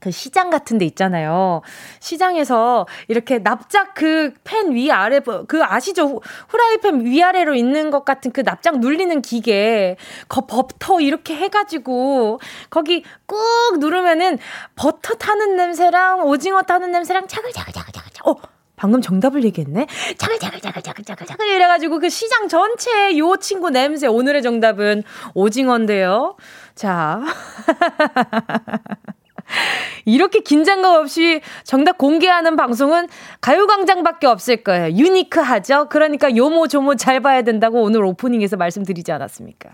[0.00, 1.62] 그 시장 같은 데 있잖아요.
[2.00, 6.20] 시장에서 이렇게 납작 그 팬 위아래, 그 아시죠?
[6.48, 9.96] 후라이팬 위아래로 있는 것 같은 그 납작 눌리는 기계.
[10.28, 13.38] 거 버터 이렇게 해가지고 거기 꾹
[13.78, 14.38] 누르면은
[14.74, 18.10] 버터 타는 냄새랑 오징어 타는 냄새랑 차글차글차글차글.
[18.24, 18.34] 어,
[18.76, 19.86] 방금 정답을 얘기했네?
[20.16, 24.06] 차글차글차글차글차글 이래가지고 그 시장 전체에 요 친구 냄새.
[24.06, 25.02] 오늘의 정답은
[25.34, 26.36] 오징어인데요.
[26.74, 27.22] 자.
[30.04, 33.08] 이렇게 긴장감 없이 정답 공개하는 방송은
[33.40, 34.90] 가요광장밖에 없을 거예요.
[34.96, 35.88] 유니크하죠?
[35.88, 39.70] 그러니까 요모 조모 잘 봐야 된다고 오늘 오프닝에서 말씀드리지 않았습니까?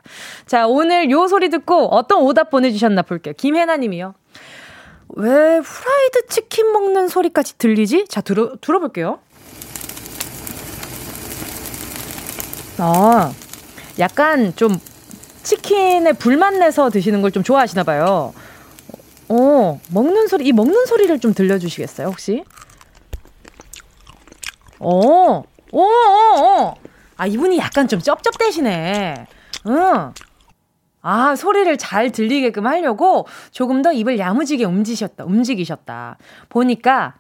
[0.46, 3.34] 자, 오늘 요 소리 듣고 어떤 오답 보내주셨나 볼게요.
[3.36, 4.14] 김혜나 님이요.
[5.16, 8.06] 왜 후라이드 치킨 먹는 소리까지 들리지?
[8.08, 9.20] 자, 들어, 들어볼게요.
[12.78, 13.32] 아,
[13.98, 14.78] 약간 좀
[15.42, 18.32] 치킨에 불만 내서 드시는 걸 좀 좋아하시나 봐요.
[19.34, 22.44] 어, 먹는 소리, 이 먹는 소리를 좀 들려주시겠어요, 혹시?
[24.78, 26.74] 어, 오, 오, 오.
[27.16, 29.26] 아, 이분이 약간 좀 쩝쩝대시네.
[29.66, 30.12] 응.
[31.02, 36.16] 아, 소리를 잘 들리게끔 하려고 조금 더 입을 야무지게 움직이셨다, 움직이셨다.
[36.48, 37.14] 보니까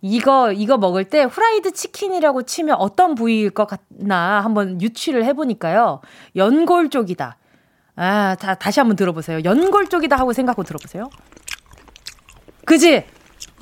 [0.00, 6.00] 이거, 이거 먹을 때 후라이드 치킨이라고 치면 어떤 부위일 것 같나 한번 유추를 해보니까요.
[6.36, 7.36] 연골 쪽이다.
[7.96, 9.42] 아, 다, 다시 한번 들어보세요.
[9.44, 11.10] 연골 쪽이다 하고 생각하고 들어보세요.
[12.66, 13.04] 그지?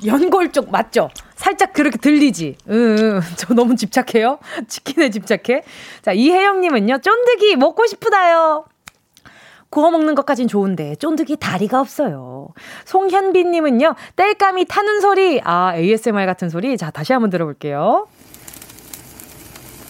[0.05, 1.09] 연골 쪽 맞죠?
[1.35, 2.57] 살짝 그렇게 들리지?
[2.69, 4.39] 응, 응, 저 너무 집착해요?
[4.67, 5.63] 치킨에 집착해?
[6.01, 8.65] 자, 이혜영님은요, 쫀득이 먹고 싶으다요.
[9.69, 12.49] 구워 먹는 것까진 좋은데 쫀득이 다리가 없어요.
[12.85, 15.41] 송현빈님은요, 땔감이 타는 소리.
[15.43, 16.77] 아, ASMR 같은 소리.
[16.77, 18.07] 자, 다시 한번 들어볼게요.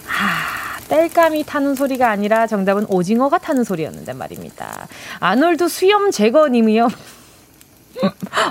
[0.07, 4.87] 하, 땔감이 타는 소리가 아니라 정답은 오징어가 타는 소리였는데 말입니다.
[5.19, 6.87] 아놀드 수염 제거님이요.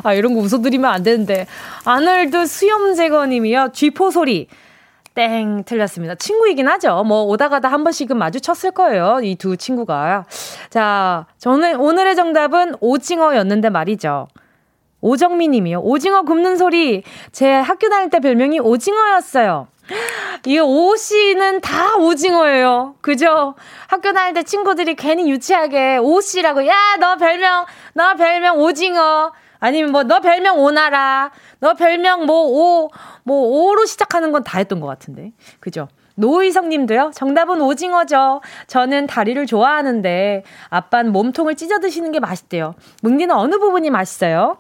[0.03, 1.47] 아, 이런 거 웃어드리면 안 되는데.
[1.85, 3.71] 아놀드 수염 제거님이요.
[3.73, 4.49] 쥐포 소리.
[5.15, 6.17] 땡, 틀렸습니다.
[6.17, 7.05] 친구이긴 하죠.
[7.05, 9.21] 뭐, 오다 가다 한 번씩은 마주쳤을 거예요.
[9.23, 10.25] 이 두 친구가.
[10.71, 14.27] 자, 저는 오늘의 정답은 오징어였는데 말이죠.
[15.09, 15.81] 오정미 님이요.
[15.81, 17.03] 오징어 굽는 소리.
[17.31, 19.69] 제 학교 다닐 때 별명이 오징어였어요.
[20.47, 22.95] 이 오씨는 다 오징어예요.
[23.03, 23.55] 그죠?
[23.87, 29.33] 학교 다닐 때 친구들이 괜히 유치하게 오씨라고, 야, 너 별명, 너 별명 오징어.
[29.61, 31.31] 아니면 뭐, 너 별명 오나라.
[31.61, 32.91] 너 별명 뭐, 오,
[33.25, 35.33] 뭐, 오로 시작하는 건 다 했던 것 같은데.
[35.61, 35.89] 그죠?
[36.15, 38.41] 노희성 님도요, 정답은 오징어죠.
[38.69, 42.75] 저는 다리를 좋아하는데, 아빤 몸통을 찢어 드시는 게 맛있대요.
[43.03, 44.57] 뭉디는 어느 부분이 맛있어요?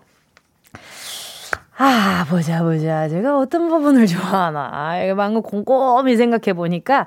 [1.76, 3.08] 아, 보자, 보자.
[3.08, 4.70] 제가 어떤 부분을 좋아하나.
[4.72, 7.06] 아, 이거 방금 곰곰이 생각해 보니까,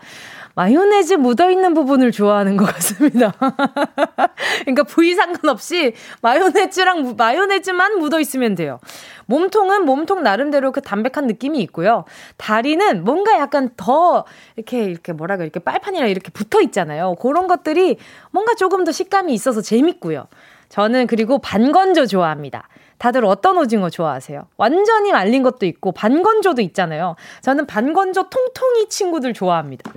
[0.56, 3.32] 마요네즈 묻어있는 부분을 좋아하는 것 같습니다.
[4.66, 8.80] 그러니까 부위 상관없이 마요네즈랑, 마요네즈만 묻어있으면 돼요.
[9.28, 12.04] 몸통은 몸통 나름대로 그 담백한 느낌이 있고요.
[12.36, 14.26] 다리는 뭔가 약간 더,
[14.58, 17.16] 이렇게, 이렇게 뭐라 그래, 이렇게 빨판이랑 이렇게 붙어 있잖아요.
[17.22, 17.98] 그런 것들이
[18.32, 20.28] 뭔가 조금 더 식감이 있어서 재밌고요.
[20.68, 22.68] 저는 그리고 반건조 좋아합니다.
[22.98, 24.48] 다들 어떤 오징어 좋아하세요?
[24.58, 27.16] 완전히 말린 것도 있고 반건조도 있잖아요.
[27.42, 29.92] 저는 반건조 통통이 친구들 좋아합니다.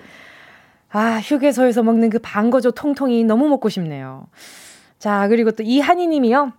[0.90, 4.26] 아, 휴게소에서 먹는 그 반건조 통통이 너무 먹고 싶네요.
[4.98, 6.52] 자, 그리고 또 이한이 님이요.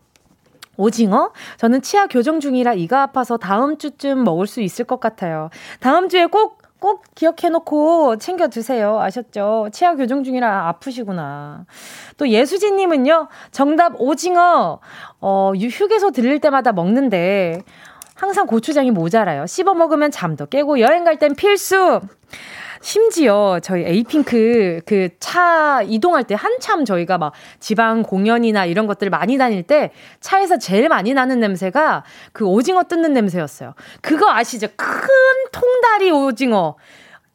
[0.77, 1.31] 오징어?
[1.57, 5.49] 저는 치아 교정 중이라 이가 아파서 다음 주쯤 먹을 수 있을 것 같아요.
[5.79, 8.99] 다음 주에 꼭 꼭 기억해놓고 챙겨 드세요.
[8.99, 9.69] 아셨죠?
[9.71, 11.65] 치아 교정 중이라 아프시구나.
[12.17, 14.79] 또 예수진님은요, 정답 오징어,
[15.21, 17.61] 어, 휴게소 들릴 때마다 먹는데,
[18.15, 19.45] 항상 고추장이 모자라요.
[19.45, 22.01] 씹어 먹으면 잠도 깨고 여행 갈 땐 필수!
[22.81, 29.37] 심지어 저희 에이핑크 그 차 이동할 때 한참 저희가 막 지방 공연이나 이런 것들 많이
[29.37, 33.73] 다닐 때 차에서 제일 많이 나는 냄새가 그 오징어 뜯는 냄새였어요.
[34.01, 34.67] 그거 아시죠?
[34.75, 34.89] 큰
[35.51, 36.75] 통다리 오징어.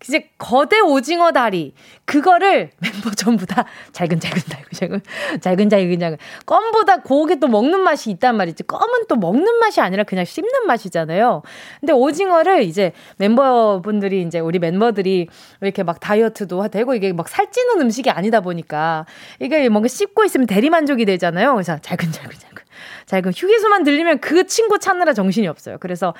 [0.04, 1.74] 이제 거대 오징어 다리.
[2.04, 5.00] 그거를 멤버 전부 다 잘근잘근 잘근잘근
[5.40, 8.64] 잘근잘근 잘근 껌보다 고게 또 먹는 맛이 있단 말이지.
[8.64, 11.42] 껌은 또 먹는 맛이 아니라 그냥 씹는 맛이잖아요.
[11.80, 15.28] 근데 오징어를 이제 멤버분들이 이제 우리 멤버들이
[15.62, 19.06] 이렇게 막 다이어트도 되고 이게 막 살찌는 음식이 아니다 보니까
[19.40, 21.54] 이게 뭔가 씹고 있으면 대리만족이 되잖아요.
[21.54, 22.64] 그래서 잘근잘근 잘근
[23.06, 23.32] 잘근.
[23.34, 25.78] 휴게소만 들리면 그 친구 찾느라 정신이 없어요.
[25.80, 26.14] 그래서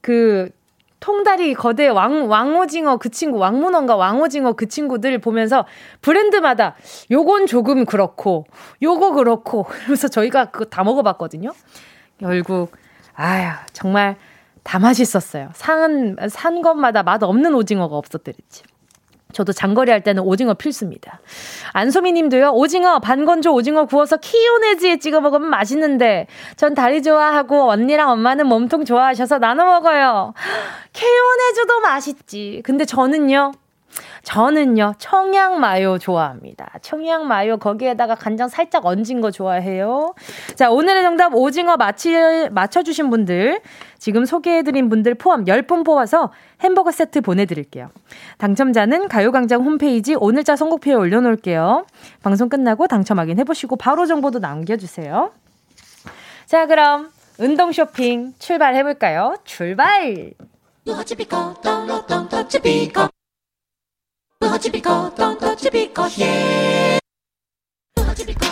[0.00, 0.50] 그
[1.00, 5.64] 통다리 거대 왕, 왕오징어 그 친구, 왕문어인가 왕오징어 그 친구들 보면서
[6.00, 6.74] 브랜드마다
[7.10, 8.46] 요건 조금 그렇고,
[8.82, 11.52] 요거 그렇고, 그러면서 저희가 그거 다 먹어봤거든요.
[12.18, 12.72] 결국,
[13.14, 14.16] 아유, 정말
[14.62, 15.50] 다 맛있었어요.
[15.54, 18.64] 산, 산 것마다 맛 없는 오징어가 없었더랬지.
[19.32, 21.20] 저도 장거리 할 때는 오징어 필수입니다.
[21.72, 28.46] 안소미 님도요, 오징어, 반건조 오징어 구워서 키오네즈에 찍어 먹으면 맛있는데, 전 다리 좋아하고 언니랑 엄마는
[28.46, 30.32] 몸통 좋아하셔서 나눠 먹어요.
[30.92, 32.62] 키오네즈도 맛있지.
[32.64, 33.52] 근데 저는요,
[34.28, 36.70] 저는요, 청양 마요 좋아합니다.
[36.82, 40.14] 청양 마요 거기에다가 간장 살짝 얹은 거 좋아해요.
[40.54, 42.12] 자, 오늘의 정답 오징어 맞히,
[42.50, 43.62] 맞춰주신 분들,
[43.96, 47.88] 지금 소개해드린 분들 포함 10분 뽑아서 햄버거 세트 보내드릴게요.
[48.36, 51.86] 당첨자는 가요광장 홈페이지 오늘자 선곡표에 올려놓을게요.
[52.22, 55.32] 방송 끝나고 당첨 확인해보시고 바로 정보도 남겨주세요.
[56.44, 59.36] 자, 그럼 운동 쇼핑 출발해볼까요?
[59.44, 60.32] 출발!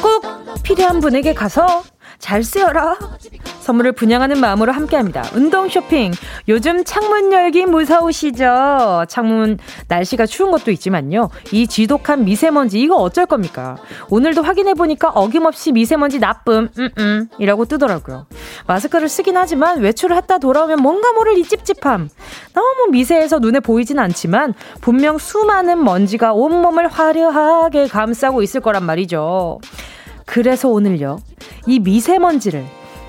[0.02, 1.82] 꼭 필요한 분에게 가서
[2.18, 2.96] 잘 쓰여라.
[3.60, 5.24] 선물을 분양하는 마음으로 함께합니다.
[5.34, 6.12] 운동 쇼핑.
[6.48, 9.04] 요즘 창문 열기 무서우시죠?
[9.08, 11.30] 창문 날씨가 추운 것도 있지만요.
[11.52, 13.76] 이 지독한 미세먼지 이거 어쩔 겁니까?
[14.08, 18.26] 오늘도 확인해 보니까 어김없이 미세먼지 나쁨 음음 이라고 뜨더라고요.
[18.66, 22.08] 마스크를 쓰긴 하지만 외출을 했다 돌아오면 뭔가 모를 이 찝찝함.
[22.54, 29.58] 너무 미세해서 눈에 보이진 않지만 분명 수많은 먼지가 온몸을 화려하게 감싸고 있을 거란 말이죠.
[30.26, 31.18] 그래서 오늘요.
[31.66, 32.64] 이 미세먼지를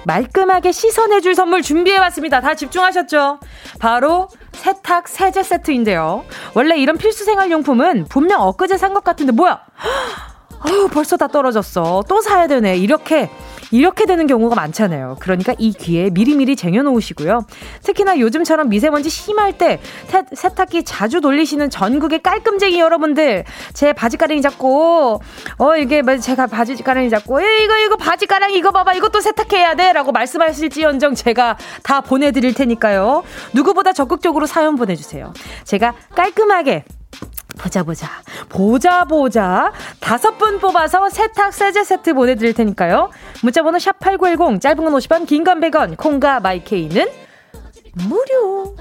[0.06, 2.40] 말끔하게 씻어내줄 선물 준비해봤습니다.
[2.40, 3.40] 다 집중하셨죠?
[3.80, 6.24] 바로 세탁 세제 세트인데요.
[6.54, 9.60] 원래 이런 필수 생활용품은 분명 엊그제 산 것 같은데 뭐야?
[10.66, 12.04] 어우, 벌써 다 떨어졌어.
[12.08, 12.78] 또 사야 되네.
[12.78, 13.30] 이렇게
[13.72, 15.18] 이렇게 되는 경우가 많잖아요.
[15.20, 17.46] 그러니까 이 귀에 미리미리 쟁여놓으시고요.
[17.84, 25.22] 특히나 요즘처럼 미세먼지 심할 때 세, 세탁기 자주 돌리시는 전국의 깔끔쟁이 여러분들 제 바지가랑이 잡고
[25.58, 31.16] 어 이게 뭐 제가 바지가랑이 잡고 이거 이거 바지가랑이 이거 봐봐 이것도 세탁해야 돼라고 말씀하실지언정
[31.16, 33.24] 제가 다 보내드릴 테니까요.
[33.54, 35.34] 누구보다 적극적으로 사연 보내주세요.
[35.66, 36.84] 제가 깔끔하게
[37.58, 38.08] 보자 보자.
[38.50, 39.72] 보자 보자.
[40.00, 43.10] 다섯 분 뽑아서 세탁 세제 세트 보내드릴 테니까요.
[43.44, 47.06] 문자번호 샵 8910 짧은 건 50원 긴 건 100원 콩과 마이케이는
[48.08, 48.76] 무료.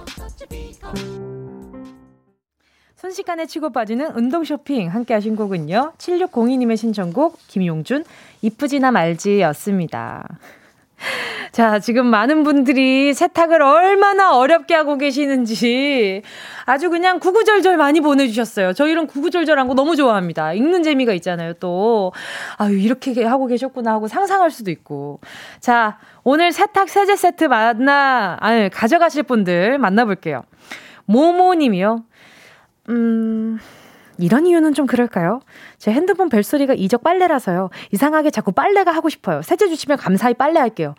[2.97, 5.93] 순식간에 치고 빠지는 운동 쇼핑 함께 하신 곡은요.
[5.99, 8.05] 7602님의 신청곡 김용준
[8.43, 10.27] 이쁘지나 말지였습니다
[11.53, 16.23] 자, 지금 많은 분들이 세탁을 얼마나 어렵게 하고 계시는지
[16.65, 18.73] 아주 그냥 구구절절 많이 보내주셨어요.
[18.73, 20.53] 저 이런 구구절절한 거 너무 좋아합니다.
[20.53, 22.13] 읽는 재미가 있잖아요, 또.
[22.59, 25.21] 아유, 이렇게 하고 계셨구나 하고 상상할 수도 있고.
[25.61, 30.43] 자, 오늘 세탁 세제 세트 만나, 아니, 가져가실 분들 만나볼게요.
[31.07, 32.05] 모모님이요.
[32.89, 33.59] 음,
[34.19, 35.41] 이런 이유는 좀 그럴까요?
[35.79, 37.71] 제 핸드폰 벨소리가 이적 빨래라서요.
[37.93, 39.43] 이상하게 자꾸 빨래가 하고 싶어요.
[39.43, 40.95] 세제 주시면 감사히 빨래할게요.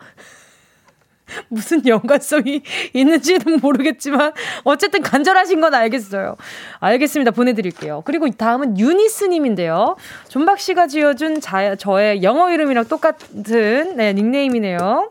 [1.48, 4.32] 무슨 연관성이 있는지는 모르겠지만
[4.64, 6.36] 어쨌든 간절하신 건 알겠어요.
[6.80, 7.30] 알겠습니다.
[7.32, 8.02] 보내드릴게요.
[8.04, 9.96] 그리고 다음은 유니스님인데요.
[10.28, 15.10] 존박 씨가 지어준 자, 저의 영어 이름이랑 똑같은 네, 닉네임이네요.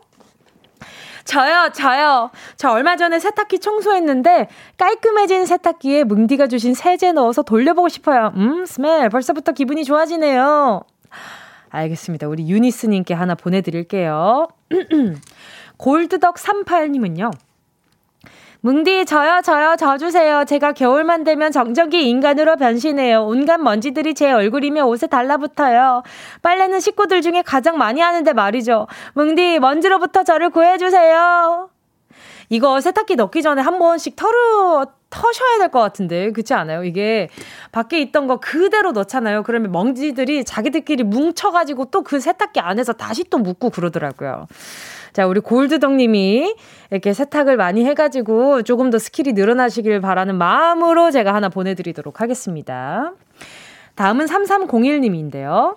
[1.28, 2.30] 저요, 저요.
[2.56, 8.32] 저 얼마 전에 세탁기 청소했는데 깔끔해진 세탁기에 뭉디가 주신 세제 넣어서 돌려보고 싶어요.
[8.36, 9.10] 음, 스멜.
[9.10, 10.80] 벌써부터 기분이 좋아지네요.
[11.68, 12.28] 알겠습니다.
[12.28, 14.48] 우리 유니스님께 하나 보내드릴게요.
[15.76, 17.30] 골드덕 38님은요.
[18.60, 20.44] 뭉디 저요 저요 저 주세요.
[20.44, 23.24] 제가 겨울만 되면 정적이 인간으로 변신해요.
[23.24, 26.02] 온갖 먼지들이 제 얼굴이며 옷에 달라붙어요.
[26.42, 28.88] 빨래는 식구들 중에 가장 많이 하는데 말이죠.
[29.14, 31.70] 뭉디 먼지로부터 저를 구해주세요.
[32.50, 36.82] 이거 세탁기 넣기 전에 한 번씩 털어 터셔야 될 것 같은데 그렇지 않아요?
[36.84, 37.28] 이게
[37.72, 39.42] 밖에 있던 거 그대로 넣잖아요.
[39.44, 44.46] 그러면 먼지들이 자기들끼리 뭉쳐가지고 또 그 세탁기 안에서 다시 또 묻고 그러더라고요.
[45.12, 46.54] 자, 우리 골드덕님이
[46.90, 53.12] 이렇게 세탁을 많이 해가지고 조금 더 스킬이 늘어나시길 바라는 마음으로 제가 하나 보내드리도록 하겠습니다.
[53.94, 55.76] 다음은 3301님인데요.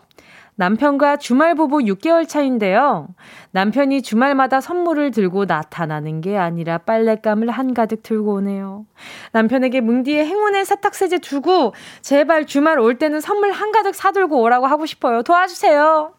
[0.55, 3.07] 남편과 주말 부부 6개월 차인데요.
[3.51, 8.85] 남편이 주말마다 선물을 들고 나타나는 게 아니라 빨랫감을 한가득 들고 오네요.
[9.31, 15.23] 남편에게 뭉디의 행운의 세탁세제 두고 제발 주말 올 때는 선물 한가득 사들고 오라고 하고 싶어요.
[15.23, 16.13] 도와주세요.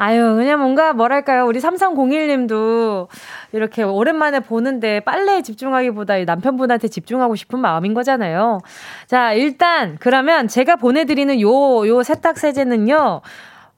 [0.00, 1.44] 아유, 그냥 뭔가 뭐랄까요.
[1.44, 3.08] 우리 3301님도
[3.50, 8.60] 이렇게 오랜만에 보는데 빨래에 집중하기보다 남편분한테 집중하고 싶은 마음인 거잖아요.
[9.08, 13.22] 자, 일단 그러면 제가 보내드리는 요, 요 세탁세제는요,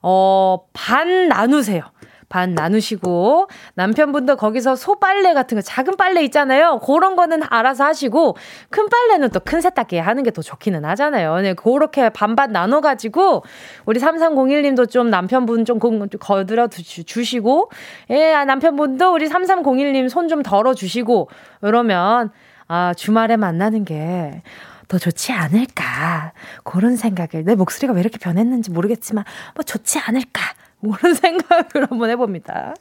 [0.03, 1.85] 어, 반 나누세요.
[2.31, 6.79] 반 나누시고 남편분도 거기서 소빨래 같은 거 작은 빨래 있잖아요.
[6.79, 8.37] 그런 거는 알아서 하시고
[8.71, 11.41] 큰 빨래는 또 큰 세탁기에 하는 게 더 좋기는 하잖아요.
[11.41, 13.43] 네, 그렇게 반반 나눠 가지고
[13.85, 15.79] 우리 3301님도 좀 남편분 좀
[16.21, 17.71] 거들어 주시고
[18.11, 21.29] 예, 아, 남편분도 우리 3301님 손 좀 덜어 주시고
[21.63, 22.31] 이러면
[22.69, 26.33] 아, 주말에 만나는 게더 좋지 않을까.
[26.63, 29.25] 그런 생각을, 내 목소리가 왜 이렇게 변했는지 모르겠지만,
[29.57, 30.41] 뭐 좋지 않을까.
[30.81, 32.75] 그런 생각을 한번 해봅니다.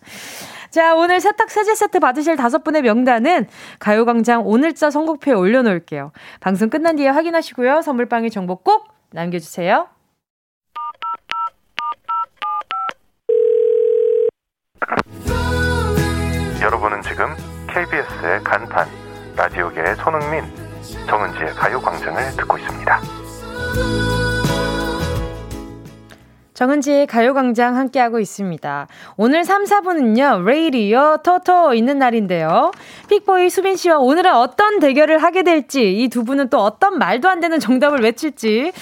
[0.69, 3.47] 자, 오늘 세탁 세제 세트 받으실 다섯 분의 명단은
[3.79, 6.11] 가요광장 오늘자 선곡표에 올려놓을게요.
[6.39, 7.81] 방송 끝난 뒤에 확인하시고요.
[7.81, 9.87] 선물방의 정보 꼭 남겨주세요.
[16.61, 17.35] 여러분은 지금
[17.67, 18.87] KBS의 간판,
[19.35, 20.43] 라디오계의 손흥민,
[21.07, 23.01] 정은지의 가요광장을 듣고 있습니다.
[26.63, 28.87] 정은지의 가요광장 함께하고 있습니다.
[29.15, 32.71] 오늘 3, 4분은요, 레이리어 토토 있는 날인데요.
[33.07, 37.39] 픽보이 수빈 씨와 오늘은 어떤 대결을 하게 될지, 이 두 분은 또 어떤 말도 안
[37.39, 38.73] 되는 정답을 외칠지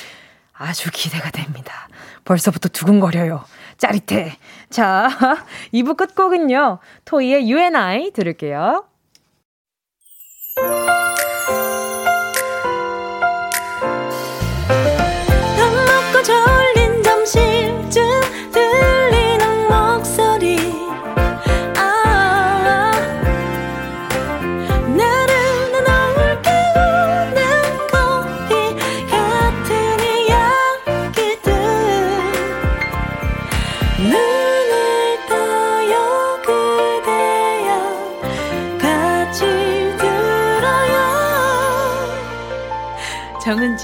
[0.57, 1.87] 아주 기대가 됩니다.
[2.25, 3.43] 벌써부터 두근거려요.
[3.77, 4.37] 짜릿해.
[4.71, 5.07] 자,
[5.71, 8.85] 2부 끝곡은요, 토이의 UNI 들을게요.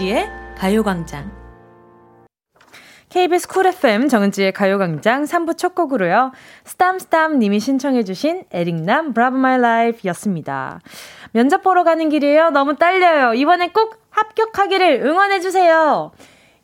[0.04, 1.32] 정은지의 가요광장
[3.08, 6.32] KBS 쿨 FM 정은지의 가요광장 3부 첫 곡으로요.
[6.66, 10.82] 스담스담 님이 신청해주신 에릭남 Bravo My Life 였습니다.
[11.32, 12.49] 면접 보러 가는 길이에요.
[12.49, 13.34] 너무 떨려요.
[13.34, 16.12] 이번엔 꼭 합격하기를 응원해주세요.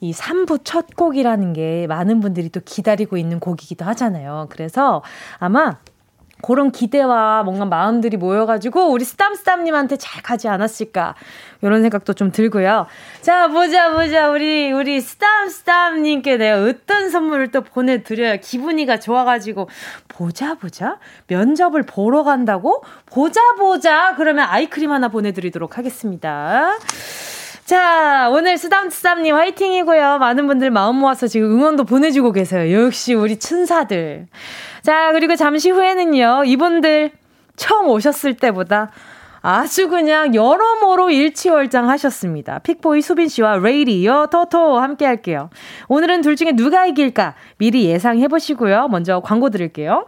[0.02, 4.48] 이 3부 첫 곡이라는 게 많은 분들이 또 기다리고 있는 곡이기도 하잖아요.
[4.50, 5.02] 그래서
[5.38, 5.78] 아마
[6.42, 11.16] 그런 기대와 뭔가 마음들이 모여가지고 우리 스담스담님한테 잘 가지 않았을까
[11.62, 12.88] 이런 생각도 좀 들고요.
[13.22, 18.38] 자 보자 보자 우리 우리 스담스담님께 내가 어떤 선물을 또 보내드려요.
[18.42, 19.70] 기분이가 좋아가지고
[20.08, 26.78] 보자 보자 면접을 보러 간다고 보자 보자 그러면 아이크림 하나 보내드리도록 하겠습니다.
[27.70, 30.18] 자, 오늘 쓰담쓰담님 화이팅이고요.
[30.18, 32.84] 많은 분들 마음 모아서 지금 응원도 보내주고 계세요.
[32.84, 34.26] 역시 우리 춘사들.
[34.82, 37.12] 자, 그리고 잠시 후에는요, 이분들
[37.58, 38.90] 처음 오셨을 때보다
[39.44, 42.58] 아주 그냥 여러모로 일치월장 하셨습니다.
[42.58, 45.52] 픽보이 수빈 씨와 레이디어 토토 함께 할게요.
[45.90, 48.88] 오늘은 둘 중에 누가 이길까 미리 예상해 보시고요.
[48.88, 50.08] 먼저 광고 드릴게요.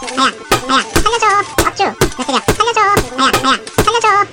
[0.00, 0.30] 나야,
[0.68, 0.82] 나야,
[1.56, 1.94] 살려줘.
[3.84, 4.26] 살려줘.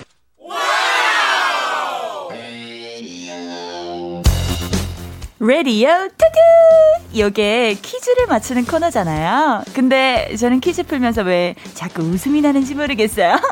[5.39, 7.19] 레디오 투두!
[7.19, 9.63] 요게 퀴즈를 맞추는 코너잖아요.
[9.73, 13.37] 근데 저는 퀴즈 풀면서 왜 자꾸 웃음이 나는지 모르겠어요.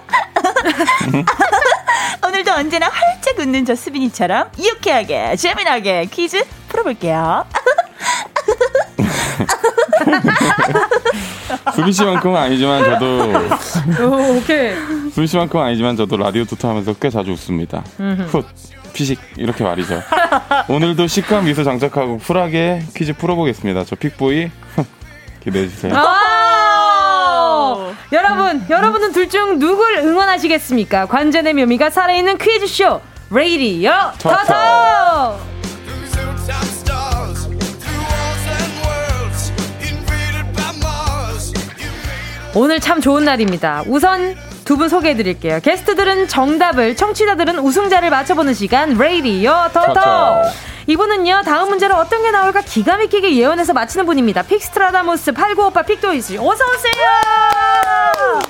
[2.26, 7.45] 오늘도 언제나 활짝 웃는 저 수빈이처럼 유쾌하게, 재미나게 퀴즈 풀어볼게요.
[11.75, 13.31] 수빈 씨만큼은 아니지만 저도
[14.03, 14.73] 오, 오케이.
[15.09, 17.83] 수빈 씨만큼은 아니지만 저도 라디오 토토 하면서 꽤 자주 웃습니다.
[17.97, 18.43] 훗
[18.93, 20.01] 피식 이렇게 말이죠.
[20.69, 23.85] 오늘도 시크한 미소 장착하고 쿨하게 퀴즈 풀어보겠습니다.
[23.85, 24.51] 저 픽보이
[25.43, 25.93] 기대해 주세요.
[28.11, 31.07] 여러분, 여러분은 둘 중 누굴 응원하시겠습니까?
[31.07, 35.52] 관전의 묘미가 살아있는 퀴즈쇼 Radio Toto!
[42.55, 43.83] 오늘 참 좋은 날입니다.
[43.87, 44.35] 우선
[44.65, 45.59] 두 분 소개해 드릴게요.
[45.61, 50.43] 게스트들은 정답을, 청취자들은 우승자를 맞춰보는 시간, Radio Toto!
[50.87, 54.43] 이분은요, 다음 문제로 어떤 게 나올까 기가 막히게 예언해서 맞히는 분입니다.
[54.43, 56.34] 픽스트라다무스 8958 픽보이 씨.
[56.37, 57.09] 어서오세요!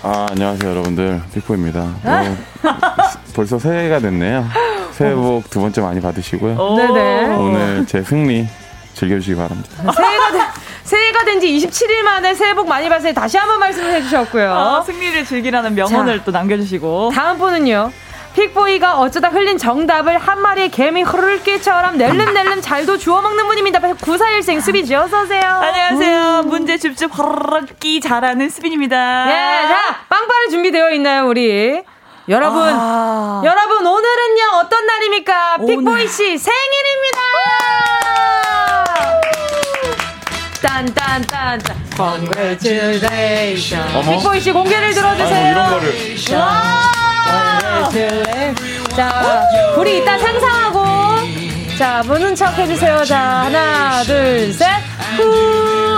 [0.03, 1.21] 아, 안녕하세요, 여러분들.
[1.33, 1.79] 픽보입니다.
[1.81, 2.37] 어,
[3.35, 4.45] 벌써 새해가 됐네요.
[4.93, 6.75] 새해 복 두 번째 많이 받으시고요.
[6.75, 7.35] 네네.
[7.35, 8.47] 오늘 제 승리
[8.93, 9.91] 즐겨주시기 바랍니다.
[9.91, 10.41] 새해가 된,
[10.83, 13.13] 새해가 된 지 27일 만에 새해 복 많이 받으세요.
[13.13, 14.51] 다시 한번 말씀해 주셨고요.
[14.51, 17.11] 어, 승리를 즐기라는 명언을 자, 또 남겨주시고.
[17.13, 17.91] 다음 분은요.
[18.35, 23.79] 픽보이가 어쩌다 흘린 정답을 한 마리의 개미 흐를끼처럼 낼름낼름 잘도 주워 먹는 분입니다.
[23.79, 25.41] 94일생 수빈씨 어서오세요.
[25.41, 26.41] 안녕하세요.
[26.43, 26.49] 음.
[26.49, 28.95] 문제 줍줍 흐르기 잘하는 수빈입니다.
[29.27, 31.83] 예, 자, 빵빠레 준비되어 있나요, 우리?
[32.29, 33.41] 여러분, 아.
[33.45, 35.57] 여러분, 오늘은요, 어떤 날입니까?
[35.57, 36.92] 픽보이 씨 생일입
[40.83, 41.19] 니다!
[41.19, 41.75] 딴딴딴딴.
[41.95, 44.09] Congratulations.
[44.09, 45.45] 빅보이 씨 공개를 들어주세요.
[45.45, 46.17] 아유, 이런 거를.
[48.95, 49.43] 자
[49.77, 50.83] 우리 이따 상상하고.
[51.77, 53.05] 자 무는 척 해주세요.
[53.05, 54.92] 자 하나 둘셋후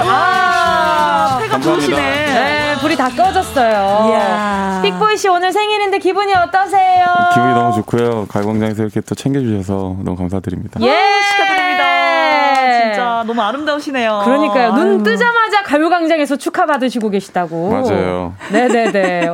[0.08, 7.74] 아 패가 부으시네 네 불이 다 꺼졌어요 빅보이 씨 오늘 생일인데 기분이 어떠세요 기분이 너무
[7.76, 10.94] 좋고요 가요광장에서 이렇게 또 챙겨주셔서 너무 감사드립니다 예
[11.32, 12.06] 축하드립니다
[12.96, 14.22] 진짜 너무 아름다우시네요.
[14.24, 14.74] 그러니까요.
[14.74, 14.82] 아유.
[14.82, 17.70] 눈 뜨자마자 가요광장에서 축하받으시고 계시다고.
[17.70, 18.34] 맞아요.
[18.52, 19.28] 네네네.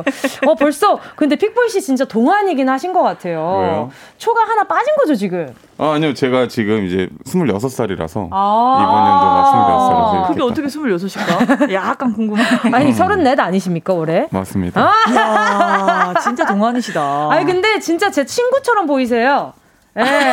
[0.46, 3.58] 어, 벌써, 근데 픽보이 씨 진짜 동안이긴 하신 것 같아요.
[3.60, 3.90] 왜요?
[4.18, 5.54] 초가 하나 빠진 거죠, 지금?
[5.78, 6.14] 아, 아니요.
[6.14, 10.28] 제가 지금 이제 26살이라서 아~ 이번 연도가 26살이라서.
[10.28, 11.70] 그게 어떻게 26일까?
[11.72, 12.70] 약간 궁금하네.
[12.72, 14.28] 아니, 34 아니십니까, 올해?
[14.30, 14.80] 맞습니다.
[14.80, 17.30] 아~ 야, 진짜 동안이시다.
[17.30, 19.52] 아니, 근데 진짜 제 친구처럼 보이세요.
[19.94, 20.04] 네.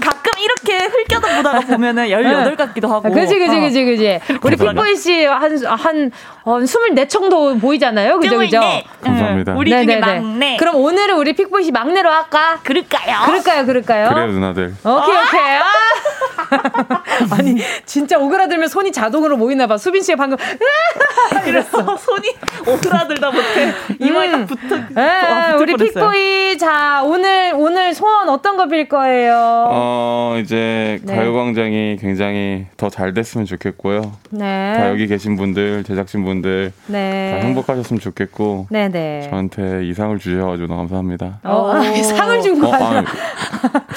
[0.00, 3.10] 가끔 이렇게 흘겨도 보다가 보면은 18 같기도 하고.
[3.10, 4.20] 그지, 그지, 그지, 그지.
[4.42, 6.10] 우리 픽보이 씨 한, 한,
[6.44, 8.18] 한 24 정도 보이잖아요.
[8.20, 8.60] 그죠, 그죠?
[9.02, 9.54] 감사합니다.
[9.54, 10.56] 우리 중에 막내.
[10.58, 12.58] 그럼 오늘은 우리 픽보이 씨 막내로 할까?
[12.62, 13.24] 그럴까요?
[13.26, 14.08] 그럴까요, 그럴까요?
[14.10, 14.74] 그래요, 누나들.
[14.84, 15.56] 오케이, 오케이.
[15.56, 15.64] 아!
[17.38, 19.76] 아니 진짜 오그라들면 손이 자동으로 모이나 봐.
[19.78, 20.36] 수빈 씨가 방금
[21.46, 21.96] 이랬어.
[21.96, 24.76] 손이 오그라들다 못해 이마에 딱 붙어.
[24.90, 29.68] 네, 우리 픽보이 자 오늘 오늘 소원 어떤 거 빌 거예요?
[29.70, 31.16] 어 이제 네.
[31.16, 34.12] 가요광장이 굉장히 더 잘 됐으면 좋겠고요.
[34.30, 34.74] 네.
[34.76, 37.38] 다 여기 계신 분들 제작진 분들 네.
[37.40, 38.66] 다 행복하셨으면 좋겠고.
[38.70, 38.88] 네네.
[38.88, 39.26] 네.
[39.30, 41.38] 저한테 이 상을 주셔가지고 너무 감사합니다.
[41.44, 43.04] 어, 아, 상을 준거 어, 아니야?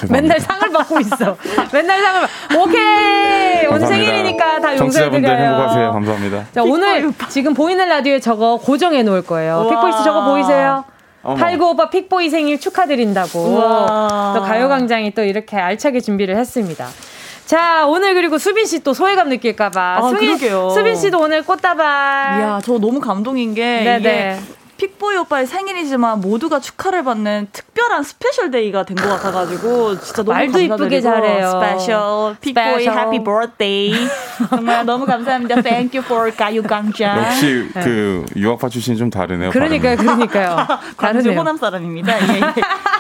[0.10, 1.36] 맨날 상을 받고 있어.
[1.74, 2.56] 맨날 상을 받.
[2.58, 3.66] 오케이.
[3.68, 5.36] 오늘 생일이니까 다 용서해드려요.
[5.46, 5.92] 행복하세요.
[5.92, 6.46] 감사합니다.
[6.54, 9.68] 자 오늘 지금 보이는 라디오에 저거 고정해 놓을 거예요.
[9.70, 10.84] 픽보이 씨 저거 보이세요?
[11.24, 13.30] 팔구 오빠 픽보이 생일 축하드린다고.
[14.36, 16.88] 또 가요광장이 또 이렇게 알차게 준비를 했습니다.
[17.46, 19.98] 자, 오늘 그리고 수빈 씨 또 소외감 느낄까봐.
[19.98, 22.40] 아, 수빈, 수빈 씨도 오늘 꽃다발.
[22.40, 23.82] 이야, 저 너무 감동인 게.
[23.84, 24.00] 네네.
[24.00, 24.40] 이게
[24.82, 30.60] 픽보이 오빠의 생일이지만 모두가 축하를 받는 특별한 special day가 된 것 같아가지고 진짜 너무 말도
[30.60, 31.52] 이쁘게 잘해요.
[31.52, 33.94] special 픽보이 happy birthday
[34.50, 35.62] 정말 너무 감사합니다.
[35.62, 37.26] Thank you for 가요광장.
[37.26, 37.82] 역시 네.
[37.84, 39.52] 그 유학파 출신 좀 다르네요.
[39.52, 40.66] 그러니까요, 그러니까요.
[40.98, 42.20] 광주 호남 사람입니다.
[42.34, 42.42] 예, 예.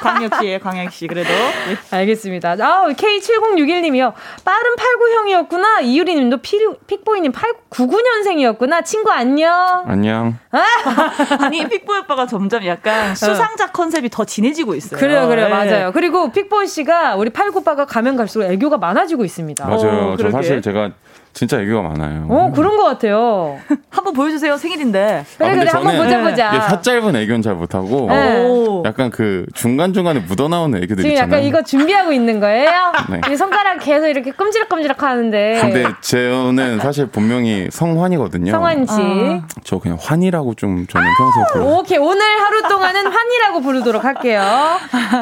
[0.01, 1.29] 광역시에 광역시 그래도.
[1.31, 1.97] 예.
[1.97, 2.51] 알겠습니다.
[2.59, 4.13] 아 K7061님이요.
[4.45, 5.81] 빠른 89형이었구나.
[5.81, 6.37] 이유리님도
[6.85, 7.31] 픽보이님
[7.71, 8.85] 99년생이었구나.
[8.85, 9.83] 친구 안녕.
[9.87, 10.37] 안녕.
[11.39, 13.15] 아니 픽보이 오빠가 점점 약간 어.
[13.15, 14.99] 수상자 컨셉이 더 진해지고 있어요.
[14.99, 15.51] 그래요, 그래요, 네.
[15.51, 15.91] 맞아요.
[15.93, 19.65] 그리고 픽보이 씨가 우리 팔구빠가 가면 갈수록 애교가 많아지고 있습니다.
[19.65, 20.11] 맞아요.
[20.11, 20.91] 어, 저 사실 제가
[21.33, 22.25] 진짜 애교가 많아요.
[22.29, 23.57] 어, 그런 것 같아요.
[23.89, 24.57] 한번 보여주세요.
[24.57, 25.25] 생일인데.
[25.37, 26.49] 그래, 아, 그래, 한번 보자, 보자.
[26.69, 28.07] 혀 짧은 애교는 잘 못하고.
[28.09, 28.81] 네.
[28.85, 31.31] 약간 그 중간중간에 묻어나오는 애교들 지금 있잖아요.
[31.31, 32.69] 약간 이거 준비하고 있는 거예요?
[33.27, 33.35] 네.
[33.35, 35.57] 손가락 계속 이렇게 끔지락끔지락 하는데.
[35.61, 38.51] 근데 제는 사실 본명이 성환이거든요.
[38.51, 38.93] 성환 씨.
[38.99, 39.41] 아.
[39.63, 41.77] 저 그냥 환이라고 좀 저는 평소에 불러요.
[41.77, 41.97] 오케이.
[41.97, 44.41] 오늘 하루 동안은 환이라고 부르도록 할게요.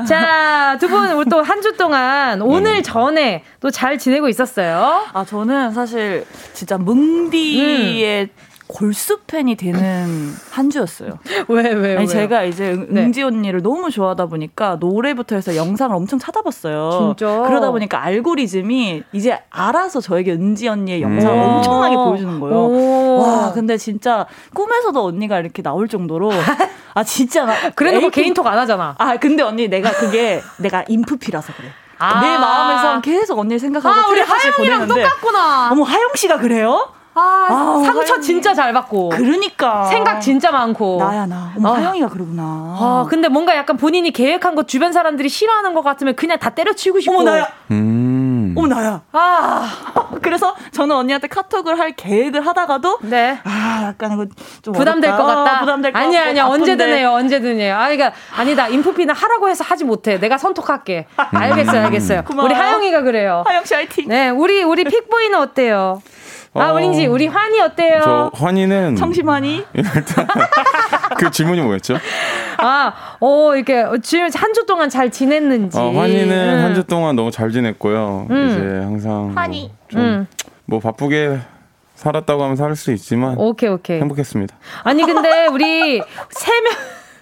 [0.08, 2.82] 자, 두분또한 주 동안 오늘 네.
[2.82, 5.04] 전에 또 잘 지내고 있었어요.
[5.14, 8.30] 아, 저는 사실 사실 진짜 뭉디의 음.
[8.68, 11.18] 골수 팬이 되는 한 주였어요.
[11.50, 13.06] 왜, 왜, 아니, 제가 이제 네.
[13.06, 17.16] 응지 언니를 너무 좋아하다 보니까 노래부터 해서 영상을 엄청 찾아봤어요.
[17.18, 17.42] 진짜?
[17.48, 21.50] 그러다 보니까 알고리즘이 이제 알아서 저에게 은지 언니의 영상을 음.
[21.56, 22.56] 엄청나게 보여주는 거예요.
[22.56, 23.20] 오.
[23.22, 26.32] 와, 근데 진짜 꿈에서도 언니가 이렇게 나올 정도로
[26.94, 27.48] 아, 진짜.
[27.74, 28.94] 그래놓고 개인톡 안 하잖아.
[29.00, 31.70] 아, 근데 언니 내가 그게 내가 인프피라서 그래.
[32.00, 35.70] 아~ 내 마음에서 계속 언니를 생각하고 아, 우리 하영이랑 똑같구나.
[35.72, 36.92] 어머 하영 씨가 그래요?
[37.14, 38.22] 아, 아 상처 하영이.
[38.26, 39.10] 진짜 잘 받고.
[39.10, 39.86] 그러니까.
[39.86, 40.98] 생각 진짜 많고.
[41.00, 41.54] 나야, 나.
[41.58, 41.78] 어머, 아.
[41.78, 42.44] 하영이가 그러구나.
[42.44, 47.00] 아, 근데 뭔가 약간 본인이 계획한 거 주변 사람들이 싫어하는 것 같으면 그냥 다 때려치우고
[47.02, 47.20] 싶고.
[47.20, 47.48] 어머, 나야.
[47.72, 48.56] 음.
[48.58, 49.02] 어머, 나야.
[49.12, 49.70] 아.
[50.22, 53.00] 그래서 저는 언니한테 카톡을 할 계획을 하다가도.
[53.04, 53.40] 네.
[53.44, 54.26] 아, 약간 이거
[54.62, 54.74] 좀.
[54.74, 55.58] 부담될 것 같다.
[55.58, 56.46] 아, 부담될 것 아니야, 아니야.
[56.46, 57.76] 언제든 해요, 언제든 해요.
[57.76, 58.68] 아, 그러니까, 아니다.
[58.68, 60.20] 인프피는 하라고 해서 하지 못해.
[60.20, 61.08] 내가 선톡할게.
[61.16, 62.24] 알겠어요, 알겠어요.
[62.24, 62.46] 고마워요.
[62.52, 63.44] 우리 하영이가 그래요.
[63.48, 64.08] 하영씨 화이팅.
[64.08, 66.02] 네, 우리, 우리 픽보이는 어때요?
[66.54, 68.02] 아, 어, 우리지 우리 환희 어때요?
[68.04, 69.66] 저 환희는 청심환희?
[69.74, 70.28] 일단
[71.18, 71.96] 그 질문이 뭐였죠?
[72.58, 75.78] 아, 어 이렇게 지금 한 주 동안 잘 지냈는지.
[75.78, 76.64] 어, 환희는 음.
[76.64, 78.28] 한주 동안 너무 잘 지냈고요.
[78.30, 78.48] 음.
[78.50, 80.28] 이제 항상 환희 뭐, 좀뭐 음.
[80.66, 81.38] 뭐 바쁘게
[81.96, 84.56] 살았다고 하면 살 수 있지만 오케이 오케이 행복했습니다.
[84.84, 86.74] 아니 근데 우리 세 명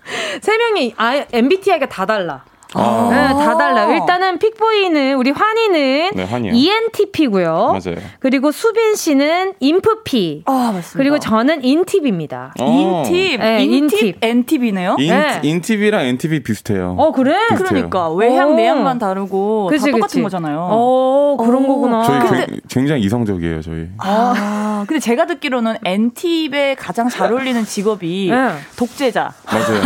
[0.42, 2.44] 세 명이 아, MBTI가 다 달라.
[2.74, 3.10] 아.
[3.12, 3.94] 네, 다 달라요.
[3.96, 7.68] 일단은 픽보이는 우리 환희는 네, ENTP고요.
[7.68, 7.98] 맞아요.
[8.20, 10.44] 그리고 수빈 씨는 인프피.
[10.46, 10.98] 아, 맞습니다.
[10.98, 12.54] 그리고 저는 인팁입니다.
[12.60, 13.04] 어.
[13.06, 13.40] 인팁.
[13.40, 14.18] 네, 인팁.
[14.22, 14.98] 엔팁이네요.
[15.00, 15.40] 인, 네.
[15.44, 16.96] 인팁이랑 엔팁이 비슷해요.
[16.98, 17.36] 어, 그래?
[17.50, 17.70] 비슷해요.
[17.70, 20.24] 그러니까 외향 내향만 다르고 그치, 다 똑같은 그치.
[20.24, 20.68] 거잖아요.
[20.70, 21.68] 어, 그런 오.
[21.68, 22.04] 거구나.
[22.04, 23.88] 저희 근데, 굉장히 이성적이에요, 저희.
[24.00, 28.50] 아, 근데 제가 듣기로는 엔팁에 가장 잘 어울리는 직업이 네.
[28.76, 29.32] 독재자.
[29.46, 29.82] 맞아요.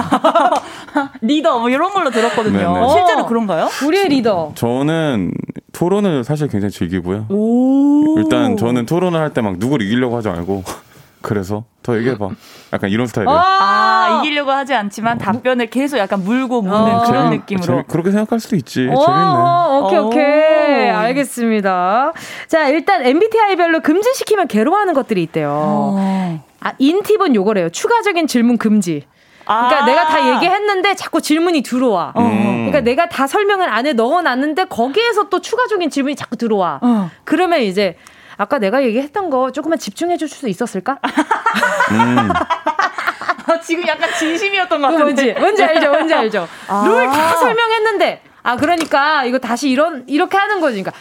[1.21, 2.70] 리더 뭐 이런 걸로 들었거든요.
[2.73, 2.87] 네.
[2.89, 3.69] 실제로 그런가요?
[3.85, 4.51] 우리의 리더.
[4.55, 5.31] 저는
[5.73, 7.27] 토론을 사실 굉장히 즐기고요.
[8.17, 10.63] 일단 저는 토론을 할 때 막 누구를 이기려고 하지 말고
[11.21, 12.29] 그래서 더 얘기해봐.
[12.73, 13.37] 약간 이런 스타일이에요.
[13.37, 17.65] 아, 아, 이기려고 하지 않지만 답변을 계속 약간 물고 묻는 아, 그런 재밌, 느낌으로.
[17.65, 18.87] 재밌, 그렇게 생각할 수도 있지.
[18.91, 19.79] 오, 재밌네.
[19.83, 20.89] 오케이, 오케이.
[20.89, 22.13] 알겠습니다.
[22.47, 25.95] 자, 일단 MBTI별로 금지시키면 괴로워하는 것들이 있대요.
[26.59, 27.69] 아, 인팁은 요거래요.
[27.69, 29.03] 추가적인 질문 금지.
[29.45, 32.11] 그러니까 아~ 내가 다 얘기했는데 자꾸 질문이 들어와.
[32.15, 32.21] 어.
[32.23, 36.79] 그러니까 내가 다 설명을 안에 넣어놨는데 거기에서 또 추가적인 질문이 자꾸 들어와.
[36.81, 37.09] 어.
[37.23, 37.97] 그러면 이제
[38.37, 40.97] 아까 내가 얘기했던 거 조금만 집중해 줄 수 있었을까?
[41.91, 42.29] 음.
[43.63, 45.03] 지금 약간 진심이었던 것 같은데.
[45.03, 45.89] 뭔지, 뭔지 알죠?
[45.91, 46.47] 뭔지 알죠?
[46.67, 50.81] 아~ 룰다 설명했는데 아 그러니까 이거 다시 이런 이렇게 하는 거지.
[50.81, 50.93] 그러니까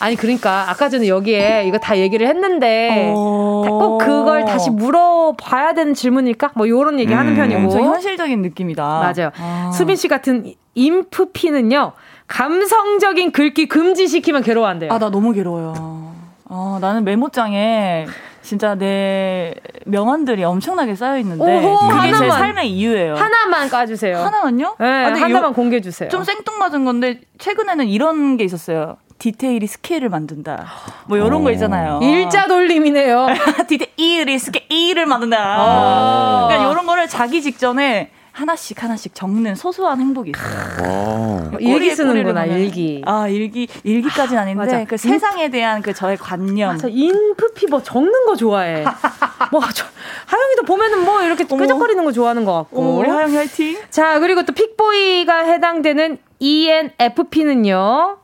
[0.00, 3.64] 아니 그러니까 아까 전에 여기에 이거 다 얘기를 했는데 어...
[3.68, 6.52] 꼭 그걸 다시 물어봐야 되는 질문일까?
[6.54, 7.36] 뭐 이런 얘기 하는 음...
[7.36, 7.68] 편이고.
[7.70, 8.82] 저 현실적인 느낌이다.
[8.82, 9.30] 맞아요.
[9.38, 9.70] 아...
[9.72, 11.92] 수빈 씨 같은 인프피는요.
[12.26, 14.90] 감성적인 글귀 금지시키면 괴로워한대요.
[14.90, 16.14] 아, 나 너무 괴로워요.
[16.46, 18.06] 어, 나는 메모장에
[18.42, 23.14] 진짜 내 명언들이 엄청나게 쌓여 있는데 오호, 그게 하나만, 제 삶의 이유예요.
[23.16, 24.16] 하나만 까주세요.
[24.18, 24.76] 하나만요?
[24.78, 26.08] 네, 아, 하나만 공개해 주세요.
[26.08, 28.96] 좀 생뚱맞은 건데 최근에는 이런 게 있었어요.
[29.24, 30.66] 디테일이 스케일을 만든다.
[31.06, 32.00] 뭐 이런 거 있잖아요.
[32.02, 33.26] 일자 돌림이네요.
[33.68, 36.46] 디테일이 스케일을 만든다.
[36.48, 41.50] 그러니까 이런 거를 자기 직전에 하나씩 하나씩 적는 소소한 행복이 있어요.
[41.60, 43.02] 일기 쓰는구나 일기.
[43.04, 44.84] 아 일기 일기까지는 아닌데 맞아.
[44.86, 46.70] 그 세상에 대한 그 저의 관념.
[46.72, 46.88] 맞아.
[46.88, 48.84] 인프피 뭐 적는 거 좋아해.
[49.52, 49.84] 뭐 저,
[50.26, 51.60] 하영이도 보면은 뭐 이렇게 어머.
[51.60, 52.80] 끄적거리는 거 좋아하는 것 같고.
[52.80, 53.76] 어머, 우리 하영이 화이팅.
[53.90, 58.16] 자 그리고 또 픽보이가 해당되는 ENFP는요.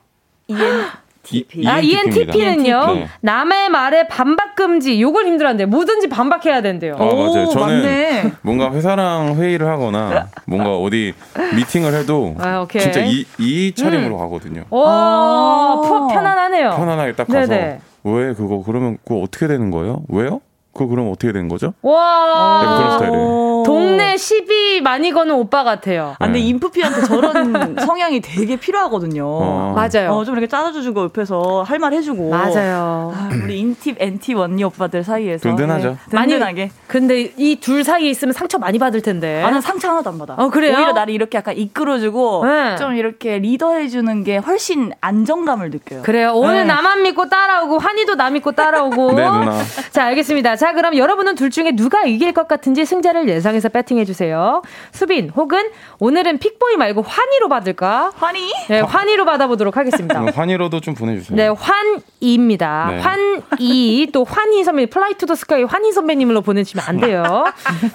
[0.49, 0.87] EN
[1.27, 1.67] ENTP.
[1.67, 2.95] 아, ENTP는요.
[2.95, 3.09] 네.
[3.21, 5.01] 남의 말에 반박 금지.
[5.01, 5.67] 요걸 힘들어한대.
[5.67, 6.95] 뭐든지 반박해야 된대요.
[6.95, 7.47] 아, 맞아요.
[7.49, 8.33] 저는 맞네.
[8.43, 11.15] 뭔가 회사랑 회의를 하거나 뭔가 어디
[11.57, 14.19] 미팅을 해도 아, 진짜 이, 이 차림으로 음.
[14.19, 14.65] 가거든요.
[14.71, 16.71] 오, 아~ 편안하네요.
[16.71, 17.81] 편안하게 딱 가서 네네.
[18.05, 20.03] 왜 그거 그러면 그거 어떻게 되는 거예요?
[20.09, 20.41] 왜요?
[20.77, 21.73] 그거 그럼 어떻게 된 거죠?
[21.83, 22.61] 와.
[22.63, 23.63] 네, 그런 스타일이에요.
[23.65, 26.15] 동네 시비 많이 거는 오빠 같아요.
[26.19, 26.45] 아, 근데 네.
[26.47, 29.25] 인프피한테 저런 성향이 되게 필요하거든요.
[29.27, 29.75] 어.
[29.75, 30.13] 맞아요.
[30.13, 32.31] 어, 좀 이렇게 짜줘주고 옆에서 할 말 해주고.
[32.31, 33.13] 맞아요.
[33.15, 35.49] 아, 우리 인팁, 엔팁 언니 오빠들 사이에서.
[35.49, 35.97] 든든하죠.
[36.11, 36.71] 네, 든든하게.
[36.87, 39.43] 근데 이 둘 사이에 있으면 상처 많이 받을 텐데.
[39.43, 40.35] 나는 상처 하나도 안 받아.
[40.39, 40.75] 어, 그래요?
[40.77, 42.77] 오히려 나를 이렇게 약간 이끌어주고 네.
[42.77, 46.03] 좀 이렇게 리드해주는 게 훨씬 안정감을 느껴요.
[46.03, 46.33] 그래요.
[46.35, 46.65] 오늘 네.
[46.65, 49.13] 나만 믿고 따라오고 환희도 나 믿고 따라오고.
[49.17, 49.53] 네, 누나.
[49.91, 50.57] 자, 알겠습니다.
[50.57, 54.63] 자, 그럼 여러분은 둘 중에 누가 이길 것 같은지 승자를 예상해서 배팅해 주세요.
[54.93, 58.13] 수빈 혹은 오늘은 픽보이 말고 환희로 받을까?
[58.17, 58.53] 환희?
[58.69, 60.25] 네, 환희로 받아보도록 하겠습니다.
[60.35, 61.37] 환희로도 좀 보내주세요.
[61.37, 62.89] 네, 환희입니다.
[62.91, 62.99] 네.
[63.01, 67.45] 환희 또 환희 선배 Fly to the Sky 환희 선배님으로 보내주시면 안 돼요.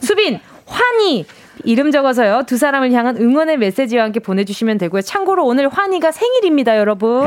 [0.01, 1.25] 수빈 환희
[1.63, 2.43] 이름 적어서요.
[2.47, 5.01] 두 사람을 향한 응원의 메시지와 함께 보내주시면 되고요.
[5.01, 7.25] 참고로 오늘 환희가 생일입니다, 여러분.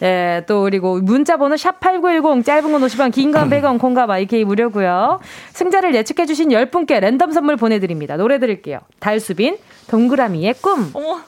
[0.00, 5.20] 네, 또 그리고 문자번호 샵 #8910 짧은 건 50원, 긴 건 100원, 콩과 마이케이 무료고요.
[5.52, 8.16] 승자를 예측해주신 10분께 랜덤 선물 보내드립니다.
[8.16, 8.80] 노래 드릴게요.
[9.00, 10.90] 달수빈 동그라미의 꿈.
[10.94, 11.20] 어머.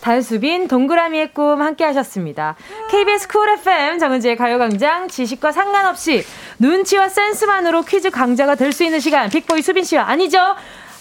[0.00, 2.56] 달수빈 동그라미의 꿈 함께 하셨습니다.
[2.90, 6.24] KBS 쿨 FM 정은지의 가요광장 지식과 상관없이
[6.58, 10.38] 눈치와 센스만으로 퀴즈 강자가 될 수 있는 시간 픽보이 수빈 씨와 아니죠?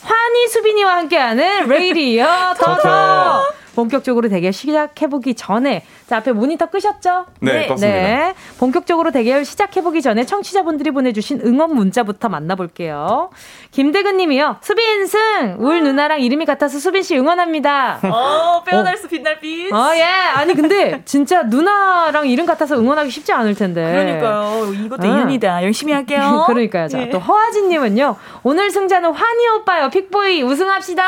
[0.04, 3.59] 환희 수빈이와 함께하는 레이디어 Toto.
[3.80, 7.28] 본격적으로 대결 시작해보기 전에 자 앞에 모니터 끄셨죠?
[7.40, 7.76] 네, 네.
[7.78, 8.34] 네.
[8.58, 13.30] 본격적으로 대결 시작해보기 전에 청취자분들이 보내주신 응원 문자부터 만나볼게요.
[13.72, 14.58] 김대근 님이요.
[14.62, 15.56] 수빈 승!
[15.60, 18.00] 울 누나랑 이름이 같아서 수빈 씨 응원합니다.
[18.04, 19.72] 어, 빼어날 수 빛날 빈.
[19.72, 20.04] 어, 예.
[20.04, 23.82] 아니, 근데 진짜 누나랑 이름 같아서 응원하기 쉽지 않을 텐데.
[23.82, 24.74] 그러니까요.
[24.74, 25.12] 이것도 어.
[25.12, 25.64] 인연이다.
[25.64, 26.44] 열심히 할게요.
[26.48, 26.88] 그러니까요.
[26.90, 27.10] 자, 예.
[27.10, 28.16] 또 허아진 님은요.
[28.44, 29.90] 오늘 승자는 환희 오빠요.
[29.90, 31.04] 픽보이 우승합시다.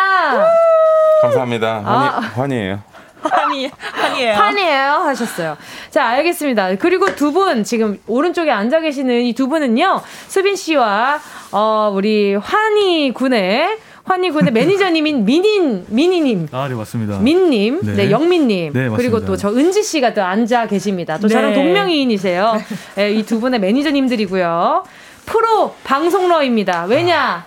[1.21, 1.81] 감사합니다.
[1.83, 2.19] 환희, 아.
[2.35, 2.79] 환희 예요.
[3.23, 4.33] 환희, 환희예요.
[4.33, 5.55] 환희예요 하셨어요.
[5.91, 6.75] 자, 알겠습니다.
[6.77, 10.01] 그리고 두 분 지금 오른쪽에 앉아 계시는 이 두 분은요.
[10.27, 11.19] 수빈 씨와
[11.51, 16.47] 어 우리 환희 군의 환희 군의 매니저님인 민인 민희님.
[16.51, 17.19] 아, 네 맞습니다.
[17.19, 18.73] 민님, 네, 네 영민님.
[18.73, 21.19] 네, 그리고 또 저 은지 씨가 또 앉아 계십니다.
[21.19, 21.33] 또 네.
[21.33, 22.59] 저랑 동명이인이세요.
[22.95, 24.83] 네, 이 두 분의 매니저님들이고요.
[25.27, 26.85] 프로 방송러입니다.
[26.85, 27.45] 왜냐?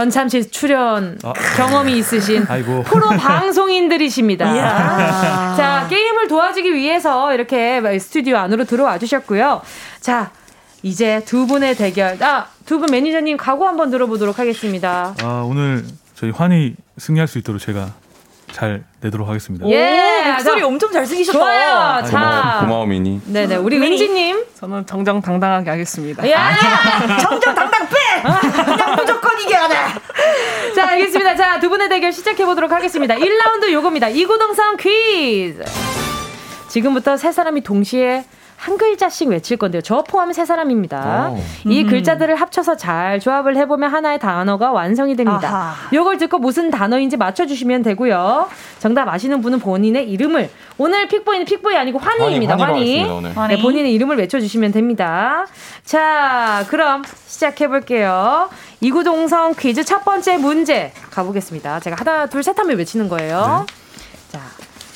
[0.00, 1.32] 전참시 출연 어.
[1.56, 2.84] 경험이 있으신 아이고.
[2.84, 4.44] 프로 방송인들이십니다.
[5.56, 9.62] 자, 게임을 도와주기 위해서 이렇게 스튜디오 안으로 들어와 주셨고요.
[10.00, 10.30] 자,
[10.84, 12.16] 이제 두 분의 대결.
[12.22, 15.12] 아, 두 분 매니저님 각오 한번 들어보도록 하겠습니다.
[15.24, 15.84] 아, 오늘
[16.14, 17.88] 저희 환희 승리할 수 있도록 제가
[18.52, 19.68] 잘 내도록 하겠습니다.
[19.68, 21.38] 예, 목소리 엄청 잘생기셨다.
[21.38, 21.70] 좋아요.
[21.72, 23.20] 아, 자, 고마워, 미니.
[23.24, 24.44] 네네, 우리 은지님.
[24.58, 26.26] 저는 정정당당하게 하겠습니다.
[26.28, 27.96] 예, 아니야, 정정당당 빼.
[28.64, 29.74] 그냥 무조건 이겨야 돼.
[30.74, 31.36] 자, 알겠습니다.
[31.36, 33.14] 자, 두 분의 대결 시작해 보도록 하겠습니다.
[33.14, 34.08] 1라운드 요겁니다.
[34.08, 35.64] 이구동성 퀴즈.
[36.68, 38.24] 지금부터 세 사람이 동시에
[38.60, 39.80] 한 글자씩 외칠 건데요.
[39.80, 41.30] 저 포함 세 사람입니다.
[41.30, 41.38] 오.
[41.64, 41.86] 이 음.
[41.88, 45.74] 글자들을 합쳐서 잘 조합을 해보면 하나의 단어가 완성이 됩니다.
[45.92, 48.48] 이걸 듣고 무슨 단어인지 맞춰주시면 되고요.
[48.78, 52.58] 정답 아시는 분은 본인의 이름을 오늘 픽보이는 픽보이 아니고 환희입니다.
[52.58, 53.02] 환희.
[53.34, 53.56] 환희.
[53.56, 55.46] 네, 본인의 이름을 외쳐주시면 됩니다.
[55.86, 58.50] 자, 그럼 시작해볼게요.
[58.80, 61.80] 이구동성 퀴즈 첫 번째 문제 가보겠습니다.
[61.80, 63.66] 제가 하나, 둘, 셋 하면 외치는 거예요.
[63.68, 63.74] 네.
[64.32, 64.40] 자,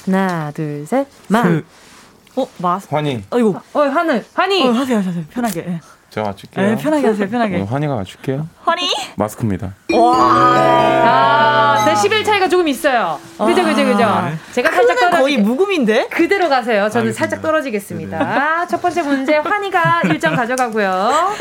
[0.06, 1.42] 하나, 둘, 셋, 만.
[1.42, 2.78] 그, 어, 마.
[2.88, 3.24] 환희.
[3.30, 3.54] 어이구.
[3.74, 4.24] 어, 하늘.
[4.32, 4.66] 환희.
[4.66, 5.24] 어, 하세요, 하세요.
[5.30, 5.60] 편하게.
[5.68, 5.80] 예.
[6.08, 6.66] 제가 맞출게요.
[6.66, 7.56] 네, 편하게 하세요, 편하게.
[7.58, 8.48] 네, 환희가 맞출게요.
[8.64, 8.88] 환희?
[9.16, 9.74] 마스크입니다.
[9.92, 10.16] 와.
[10.16, 13.18] 아, 데시벨 차이가 조금 있어요.
[13.36, 13.98] 그죠, 아, 그죠, 그죠.
[13.98, 14.38] 네.
[14.52, 16.08] 제가 살짝 떨어지 거의 묵음인데?
[16.08, 16.88] 그대로 가세요.
[16.88, 17.18] 저는 알겠습니다.
[17.18, 18.18] 살짝 떨어지겠습니다.
[18.18, 18.66] 네네.
[18.70, 21.34] 첫 번째 문제 환희가 1점 가져가고요.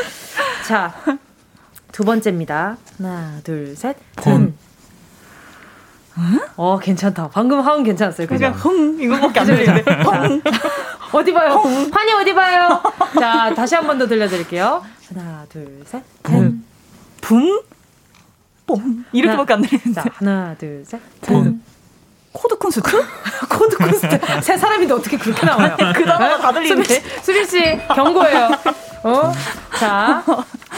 [0.68, 0.94] 자,
[1.94, 2.76] 두 번째입니다.
[2.98, 3.96] 하나, 둘, 셋.
[4.18, 4.56] 돈.
[6.58, 7.30] 어, 괜찮다.
[7.32, 8.28] 방금 하은 괜찮았어요.
[8.28, 8.38] 그죠?
[8.40, 9.84] 그냥 흥 이거밖에 안 들리는데.
[11.14, 11.52] 어디 봐요?
[11.92, 12.82] 환희 어디 봐요?
[13.20, 14.84] 자, 다시 한 번 더 들려드릴게요.
[15.10, 16.04] 하나, 둘, 셋.
[16.24, 16.66] 붐.
[17.22, 17.62] 붐?
[18.66, 19.06] 봄.
[19.12, 19.94] 이렇게밖에 안 들리는데.
[19.94, 21.00] 자, 하나, 둘, 셋.
[21.22, 21.63] 붐.
[22.34, 22.92] 코드 콘서트?
[23.50, 24.20] 코드 콘서트.
[24.42, 25.76] 세 사람인데 어떻게 그렇게 나와요?
[25.96, 27.02] 그 단어가 다 들리는데.
[27.22, 28.50] 수빈 씨, 경고예요.
[29.04, 29.32] 어?
[29.78, 30.24] 자,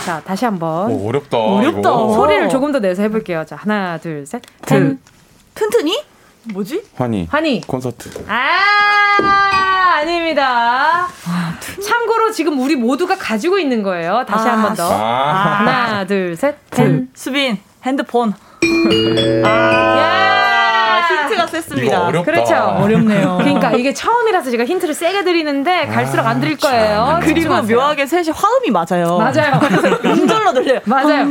[0.06, 0.92] 자, 다시 한 번.
[0.92, 1.38] 오, 어렵다.
[1.38, 1.80] 어렵다.
[1.80, 2.14] 이거.
[2.14, 3.46] 소리를 조금 더 내서 해볼게요.
[3.46, 4.42] 자, 하나, 둘, 셋.
[4.66, 5.00] 튼.
[5.54, 6.04] 튼튼이?
[6.54, 6.84] 뭐지?
[6.96, 7.28] 환희.
[7.32, 7.62] 환희.
[7.62, 8.10] 콘서트.
[8.28, 11.08] 아, 아닙니다.
[11.84, 14.26] 참고로 지금 우리 모두가 가지고 있는 거예요.
[14.28, 14.92] 다시 아, 한번 더.
[14.92, 15.60] 아.
[15.60, 16.56] 하나, 둘, 셋.
[16.70, 17.10] 펜.
[17.16, 17.58] 수빈.
[17.84, 18.34] 핸드폰.
[19.44, 19.96] 아,
[21.24, 21.86] 힌트가 셌습니다.
[21.96, 22.32] 이거 어렵다.
[22.32, 22.56] 그렇죠.
[22.56, 23.38] 어렵네요.
[23.40, 27.18] 그러니까 이게 처음이라서 제가 힌트를 세게 드리는데 갈수록 안 드릴 거예요.
[27.22, 27.78] 그리고 집중하세요.
[27.78, 29.18] 묘하게 셋이 화음이 맞아요.
[29.18, 29.60] 맞아요.
[30.06, 30.80] 음절로 들려요.
[30.86, 31.28] 맞아요.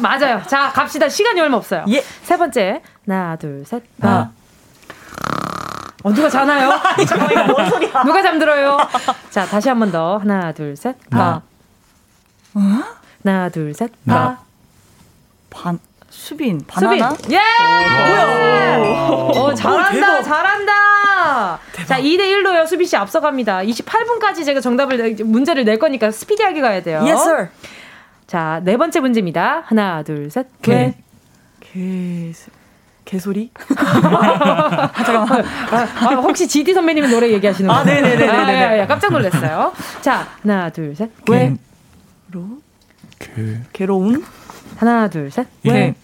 [0.00, 0.42] 맞아요.
[0.46, 1.08] 자, 갑시다.
[1.08, 1.84] 시간이 얼마 없어요.
[1.88, 2.02] 예.
[2.22, 2.82] 세 번째.
[3.08, 3.82] 하나, 둘, 셋.
[4.02, 4.06] 아.
[4.06, 4.30] 나.
[6.02, 6.70] 어, 누가 자나요?
[7.50, 8.02] 뭔 소리야.
[8.06, 8.78] 누가 잠들어요?
[9.30, 10.18] 자, 다시 한 번 더.
[10.18, 10.96] 하나, 둘, 셋.
[11.10, 11.42] 가.
[13.24, 13.90] 하나, 둘, 셋.
[14.08, 14.38] 가.
[15.50, 15.78] 반,
[16.26, 16.58] 수빈.
[16.58, 16.66] 수빈.
[16.66, 17.16] 바나나?
[17.30, 17.38] 예!
[18.08, 18.76] 뭐야?
[18.78, 20.22] 어, 오, 잘한다, 대박.
[20.22, 20.72] 잘한다.
[21.86, 22.66] 자, 2대 1로요.
[22.66, 23.60] 수빈 씨 앞서갑니다.
[23.60, 26.98] 28분까지 제가 정답을, 내- 문제를 낼 거니까 스피디하게 가야 돼요.
[27.02, 27.48] Yes, sir.
[28.26, 29.62] 자, 네 번째 문제입니다.
[29.66, 30.48] 하나, 둘, 셋.
[30.62, 30.94] 개.
[31.60, 31.72] 개.
[31.72, 32.32] 개,
[33.04, 33.52] 개소리?
[33.76, 34.90] 아,
[35.70, 37.80] 아, 혹시 GD 선배님의 노래 얘기하시는 거예요?
[37.80, 38.28] 아, 네네네네네.
[38.28, 39.72] 아, 야, 야, 깜짝 놀랐어요.
[40.00, 41.08] 자, 하나, 둘, 셋.
[41.30, 41.54] 왜?
[42.32, 42.42] 로?
[43.20, 43.30] 개.
[43.72, 44.24] 괴로운?
[44.76, 45.46] 하나, 둘, 셋.
[45.64, 45.94] 왜?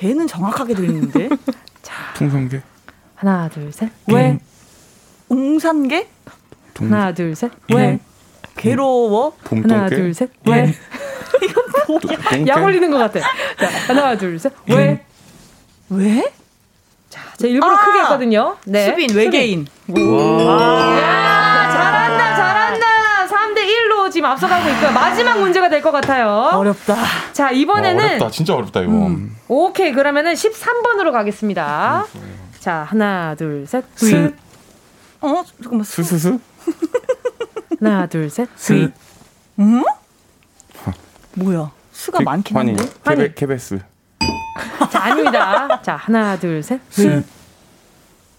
[0.00, 1.28] 개는 정확하게 들리는데?
[2.14, 2.62] 풍선개.
[3.16, 3.90] 하나, 둘, 셋.
[4.06, 4.38] 왜?
[5.28, 6.08] 웅산개?
[6.72, 6.86] 동.
[6.90, 7.50] 하나, 둘, 셋.
[7.74, 8.00] 왜?
[8.56, 9.34] 괴로워?
[9.44, 9.74] 봄동개.
[9.74, 10.30] 하나, 둘, 셋.
[10.46, 10.62] 왜?
[11.42, 11.48] 왜?
[11.86, 12.46] 동개.
[12.46, 13.20] 약 올리는 것 같아.
[13.20, 14.54] 자, 하나, 둘, 셋.
[14.70, 15.04] 왜?
[15.90, 16.32] 왜?
[17.10, 17.84] 자, 제가 일부러 아!
[17.84, 18.56] 크게 했거든요.
[18.64, 18.86] 네.
[18.86, 19.66] 수빈, 외계인.
[19.90, 22.86] 야, 잘한다, 잘한다.
[23.26, 24.92] 3대 1로 지금 앞서가고 있고요.
[24.92, 26.52] 마지막 문제가 될 것 같아요.
[26.54, 26.96] 어렵다.
[27.34, 28.30] 자, 와, 이번에는 어렵다.
[28.30, 28.92] 진짜 어렵다 이거.
[28.92, 29.36] 음.
[29.54, 29.90] 오케이.
[29.92, 32.06] 그러면은 13번으로 가겠습니다.
[32.60, 33.84] 자, 하나, 둘, 셋.
[33.96, 34.32] 스.
[35.20, 35.42] 어?
[35.60, 35.82] 잠깐만.
[35.84, 36.04] 수.
[36.04, 36.38] 스스스.
[37.80, 38.48] 하나, 둘, 셋.
[38.54, 38.92] 스.
[39.58, 39.82] 응?
[41.34, 41.72] 뭐야?
[41.90, 42.76] 수가 많긴 환희.
[42.76, 42.92] 한데.
[43.04, 43.80] 케베 케베 스.
[44.88, 45.82] 자, 아닙니다.
[45.82, 46.80] 자, 하나, 둘, 셋.
[46.88, 47.24] 스.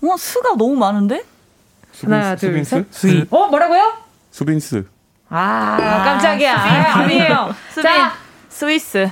[0.03, 1.25] 어, 수가 너무 많은데?
[2.03, 2.85] 하나, 둘, 수빈스?
[2.91, 3.27] 셋.
[3.33, 3.97] 어, 뭐라고요?
[4.31, 4.85] 수빈스.
[5.27, 6.55] 아, 깜짝이야.
[6.55, 7.53] 아, 아니에요.
[7.71, 7.83] 수빈.
[7.83, 8.13] 자,
[8.47, 9.11] 스위스.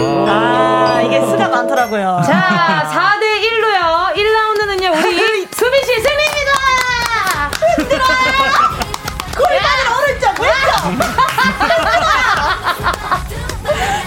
[0.00, 2.20] 아, 이게 수가 많더라고요.
[2.26, 4.14] 자, 4대 1로요.
[4.14, 6.52] 1라운드는요, 우리 수빈 씨 승리입니다!
[9.36, 10.70] 골반을 오른쪽, 왼쪽!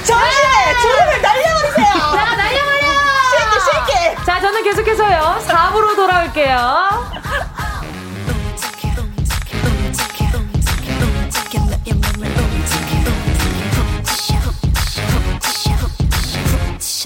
[0.06, 1.94] 정신에 주름을 날려버리세요!
[2.12, 2.86] 자, 날려버려!
[3.32, 4.16] 쉽게, 쉽게!
[4.26, 7.10] 자, 저는 계속해서요, 4부로 돌아올게요.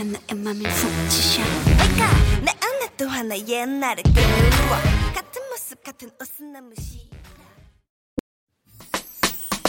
[0.02, 2.08] 나의 맘을 훔치셔 내가
[2.42, 4.82] 내 안에 또 하나 옛날을 끌어와
[5.14, 7.14] 같은 모습 같은 옷은 너무 시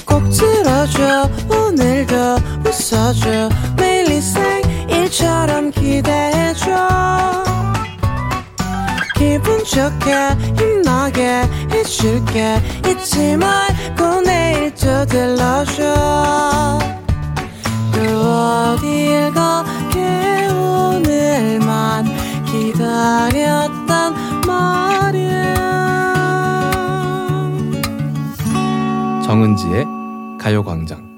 [0.07, 2.15] 꼭 들어줘 오늘도
[2.65, 3.49] 웃어줘.
[3.77, 7.45] 매일 일상일처럼 기대해줘.
[9.17, 10.15] 기분 좋게
[10.57, 12.61] 힘나게 해줄게.
[12.89, 16.79] 잊지 말고 내일 또 들러줘.
[17.93, 18.01] 또
[18.79, 19.65] 어딜 가
[20.05, 22.05] 게 오늘만
[22.45, 24.15] 기다렸단
[24.47, 25.55] 말이야
[29.25, 29.87] 정은지의
[30.39, 31.14] 가요광장.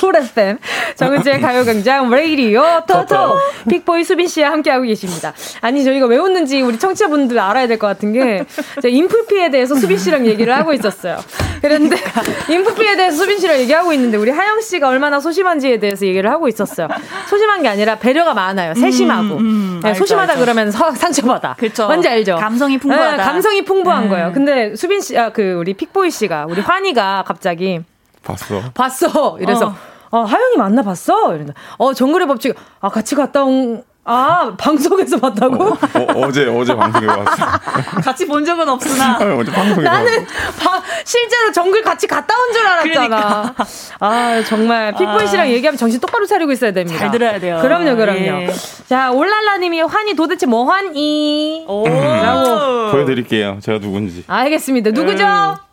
[0.00, 0.58] 쿨 FM
[0.96, 3.38] 정은지의 가요광장 Radio Toto
[3.68, 5.32] 픽보이 수빈 씨와 함께하고 계십니다.
[5.60, 8.44] 아니 저희가 왜 웃는지 우리 청취자분들 알아야 될 것 같은 게
[8.82, 11.18] 제가 인프피에 대해서 수빈 씨랑 얘기를 하고 있었어요.
[11.60, 11.96] 그런데
[12.48, 16.88] 인프피에 대해서 수빈 씨랑 얘기하고 있는데 우리 하영 씨가 얼마나 소심한지에 대해서 얘기를 하고 있었어요.
[17.28, 18.74] 소심한 게 아니라 배려가 많아요.
[18.74, 20.44] 세심하고 음, 네, 알죠, 소심하다 알죠.
[20.44, 21.56] 그러면 서- 상처받아.
[21.58, 21.86] 그쵸.
[21.86, 22.36] 뭔지 알죠?
[22.36, 23.16] 감성이 풍부하다.
[23.16, 24.08] 네, 감성이 풍부한 네.
[24.08, 24.32] 거예요.
[24.32, 27.80] 근데 수빈 씨, 아, 그 우리 픽보이 씨가 우리 환희가 갑자기
[28.22, 28.62] 봤어.
[28.74, 29.38] 봤어.
[29.40, 29.76] 이래서 어,
[30.18, 31.34] 하영이 만나 봤어.
[31.34, 31.54] 이런다.
[31.78, 33.82] 어 정글의 법칙 아 같이 갔다 온.
[34.02, 35.62] 아 방송에서 봤다고?
[36.16, 37.46] 어, 제 어제 방송에 봤어.
[38.02, 39.18] 같이 본 적은 없으나.
[39.20, 40.24] 아, 어제 방송에 나는
[40.58, 43.06] 바, 실제로 정글 같이 갔다 온 줄 알았잖아.
[43.08, 43.54] 그러니까.
[44.00, 45.50] 아 정말 픽보이 씨랑 아.
[45.50, 46.98] 얘기하면 정신 똑바로 차리고 있어야 됩니다.
[46.98, 47.58] 잘 들어야 돼요.
[47.60, 48.18] 그럼요, 그럼요.
[48.20, 48.50] 예.
[48.88, 51.66] 자 올랄라님이 환이 도대체 뭐 환이?
[51.68, 51.84] 오.
[51.86, 53.58] 라고 보여드릴게요.
[53.62, 54.24] 제가 누군지.
[54.26, 54.90] 알겠습니다.
[54.92, 55.24] 누구죠?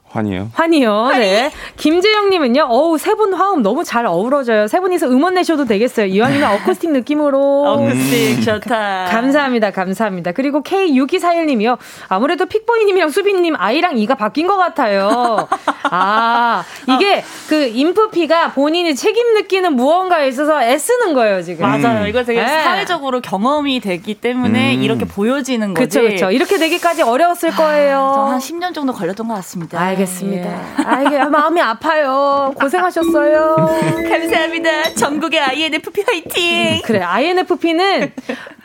[0.10, 0.50] 환이요.
[0.54, 1.08] 환이요.
[1.10, 1.52] 네.
[1.76, 2.66] 김재영님은요.
[2.70, 4.68] 어우 세 분 화음 너무 잘 어우러져요.
[4.68, 6.06] 세 분이서 음원 내셔도 되겠어요.
[6.06, 7.64] 이왕이면 어쿠스틱 느낌으로.
[7.66, 9.06] 어쿠스틱 좋다.
[9.10, 9.72] 감사합니다.
[9.72, 10.32] 감사합니다.
[10.34, 11.78] 그리고 K6241님이요.
[12.10, 15.48] 아무래도 픽보이님이랑 수빈님 아이랑 이가 바뀐 것 같아요.
[15.84, 21.68] 아 이게 그 인프피가 본인이 책임 느끼는 무언가에 있어서 애쓰는 거예요 지금.
[21.68, 22.08] 맞아요.
[22.08, 22.48] 이거 되게 네.
[22.64, 24.84] 사회적으로 경험이 되기 때문에 음.
[24.84, 25.98] 이렇게 보여지는 거지.
[26.00, 26.32] 그렇죠, 그렇죠.
[26.32, 27.98] 이렇게 되기까지 어려웠을 거예요.
[28.00, 29.80] 아, 한 10년 정도 걸렸던 것 같습니다.
[29.98, 30.50] 알겠습니다.
[30.80, 30.84] 예.
[30.84, 32.54] 알게 마음이 아파요.
[32.60, 33.56] 고생하셨어요.
[34.10, 34.94] 감사합니다.
[34.96, 36.82] 전국의 INFP 화이팅.
[36.86, 38.14] 그래 INFP는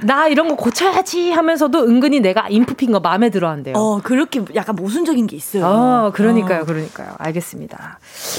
[0.01, 3.75] 나 이런 거 고쳐야지 하면서도 은근히 내가 인프피인 거 마음에 들어한대요.
[3.77, 5.65] 어 그렇게 약간 모순적인 게 있어요.
[5.65, 6.65] 어 그러니까요, 어.
[6.65, 7.15] 그러니까요.
[7.19, 7.99] 알겠습니다.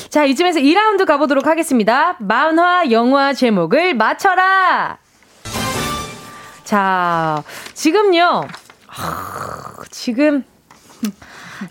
[0.09, 2.15] 자 이쯤에서 2라운드 가보도록 하겠습니다.
[2.19, 4.97] 만화 영화 제목을 맞춰라.
[6.63, 8.47] 자 지금요.
[9.89, 10.43] 지금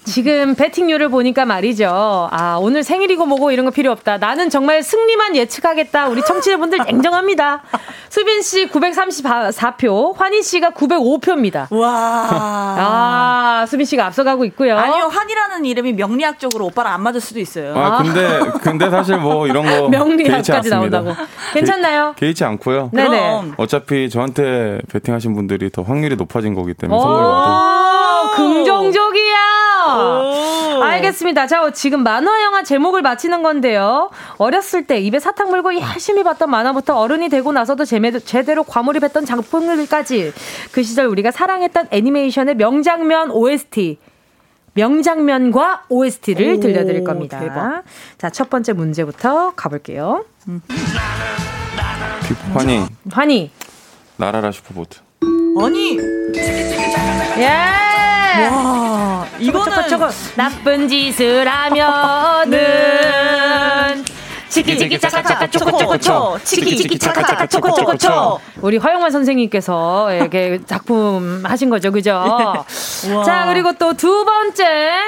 [0.05, 2.29] 지금 배팅률을 보니까 말이죠.
[2.31, 4.19] 아, 오늘 생일이고 뭐고 이런 거 필요 없다.
[4.19, 6.09] 나는 정말 승리만 예측하겠다.
[6.09, 7.63] 우리 청취자분들 냉정합니다.
[8.09, 11.73] 수빈 씨 934표, 환희 씨가 905표입니다.
[11.73, 12.29] 와.
[12.79, 14.77] 아, 수빈 씨가 앞서가고 있고요.
[14.77, 17.75] 아니요, 환이라는 이름이 명리학적으로 오빠랑 안 맞을 수도 있어요.
[17.77, 21.15] 아, 근데 근데 사실 뭐 이런 거 명리학까지 나온다고.
[21.55, 22.15] 괜찮나요?
[22.17, 22.91] 개, 개의치 않고요.
[22.93, 23.53] 네네.
[23.57, 27.53] 어차피 저한테 배팅하신 분들이 더 확률이 높아진 거기 때문에 선물 받은.
[28.37, 29.52] 긍정적이야.
[30.83, 31.47] 알겠습니다.
[31.47, 34.11] 자, 지금 만화 영화 제목을 맞히는 건데요.
[34.39, 40.33] 어렸을 때 입에 사탕 물고 열심히 봤던 만화부터 어른이 되고 나서도 제대로 과몰입했던 작품들까지
[40.73, 43.99] 그 시절 우리가 사랑했던 애니메이션의 명장면 OST
[44.75, 47.39] 명장면과 OST를 오, 들려드릴 겁니다.
[47.41, 47.83] 대박.
[48.17, 50.25] 자, 첫 번째 문제부터 가볼게요.
[52.55, 52.87] 환희.
[53.11, 53.51] 환희.
[54.17, 55.01] 나라라 슈퍼보트.
[55.61, 55.99] 아니.
[57.39, 57.47] 예.
[58.49, 58.92] 와,
[59.43, 61.47] 이거는 저거, 나쁜 짓을
[62.43, 64.05] 하면은
[64.49, 68.77] 치키 치키 차카 차카 초코 초코 초 치키 치키 차카 차카 초코 초코 초 우리
[68.77, 72.65] 허영만 선생님께서 이렇게 작품 하신 거죠, 그죠?
[73.25, 75.01] 자, 그리고 또 두 번째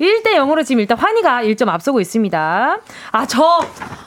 [0.00, 2.76] 1대 0으로 지금 일단 환희가 1점 앞서고 있습니다.
[3.12, 3.60] 아, 저,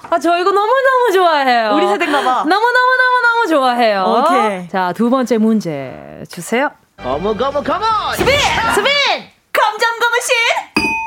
[0.10, 1.72] 아, 저 이거 너무너무 좋아해요.
[1.76, 2.30] 우리 세대인가봐.
[2.46, 4.24] 너무너무너무너무 좋아해요.
[4.28, 4.70] 오케이.
[4.70, 6.70] 자, 두 번째 문제 주세요.
[7.04, 8.36] 어머 어머 어머 수빈
[8.76, 8.92] 수빈
[9.62, 10.36] 감정 고무신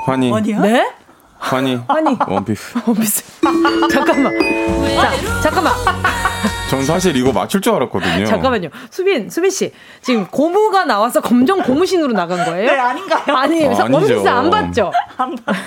[0.06, 0.60] 환희 아니야?
[0.60, 0.90] 네?
[1.38, 3.24] 환희 환희 원피스 원피스
[3.90, 4.32] 잠깐만
[5.00, 5.72] 자 잠깐만
[6.72, 8.24] 전 사실 이거 맞출 줄 알았거든요.
[8.24, 8.70] 잠깐만요.
[8.88, 9.72] 수빈, 수빈 씨.
[10.00, 12.64] 지금 고무가 나와서 검정 고무신으로 나간 거예요?
[12.70, 13.36] 네, 아닌가요?
[13.36, 14.90] 아니, 아, 원피스 안 봤죠?
[15.18, 15.66] 안 봤어요.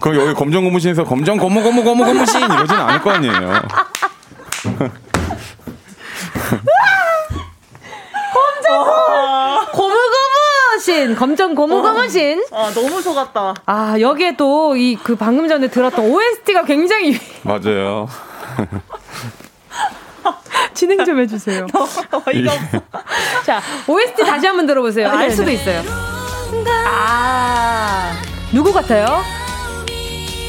[0.00, 3.34] 그럼 여기 검정 고무신에서 검정 고무 고무 고무 고무신 이러진 않을 거 아니에요.
[8.32, 10.29] 검정 고무 고무
[10.80, 12.42] 신 검정 고무 고무신.
[12.52, 13.54] 아 너무 속았다.
[13.66, 18.08] 아 여기에 또 이 그 방금 전에 들었던 OST가 굉장히 맞아요.
[20.74, 21.66] 진행 좀 해주세요.
[22.34, 22.52] 이거.
[23.44, 25.08] 자 OST 다시 한번 들어보세요.
[25.10, 25.52] 알 네, 수도 네.
[25.54, 25.82] 있어요.
[26.86, 28.12] 아.
[28.52, 29.22] 누구 같아요?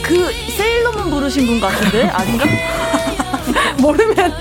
[0.04, 2.08] 그 세일러문 부르신 분 같은데?
[2.10, 2.46] 아닌가?
[3.80, 4.34] 모르면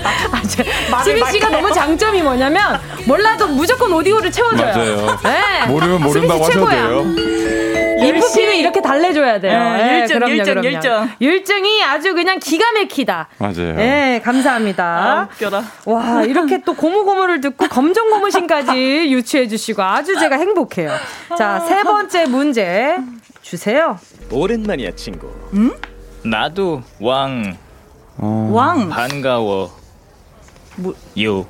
[0.91, 4.73] 아, 수빈 씨가 너무 장점이 뭐냐면 몰라도 무조건 오디오를 채워줘요.
[5.05, 5.19] 맞아요.
[5.23, 5.67] 네.
[5.67, 7.05] 모르면 모른다고 하셔도 돼요.
[8.03, 9.59] 인프피는 이렇게 달래줘야 돼요.
[9.59, 10.67] 네, 율증, 그럼요, 율증, 그럼요.
[10.75, 11.09] 율증.
[11.21, 13.27] 율증이 아주 그냥 기가 막히다.
[13.37, 13.75] 맞아요.
[13.75, 14.83] 네, 감사합니다.
[14.83, 15.63] 아, 웃겨라.
[15.85, 18.71] 와, 이렇게 또 고무고무를 듣고 검정 고무신까지
[19.11, 20.91] 유추해주시고 아주 제가 행복해요.
[21.37, 22.97] 자, 세 번째 문제
[23.43, 23.99] 주세요.
[24.31, 25.31] 오랜만이야, 친구.
[25.53, 25.71] 응?
[26.23, 27.55] 나도 왕.
[28.17, 28.49] 어.
[28.51, 28.89] 왕.
[28.89, 29.71] 반가워.
[30.77, 30.93] 뭐,
[31.23, 31.45] 요.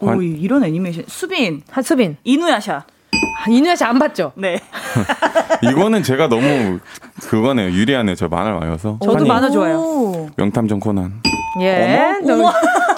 [0.00, 1.04] 오, 이런 애니메이션.
[1.08, 1.62] 수빈.
[1.70, 2.16] 한수빈.
[2.24, 2.74] 이누야샤.
[2.74, 4.32] 아, 이누야샤 안 봤죠?
[4.36, 4.60] 네.
[5.62, 6.78] 이거는 제가 너무
[7.28, 7.70] 그거네요.
[7.70, 8.14] 유리하네요.
[8.14, 8.98] 저 만화 와서.
[9.02, 10.28] 저도 만화 좋아요.
[10.36, 11.20] 명탐정 코난.
[11.60, 12.14] 예.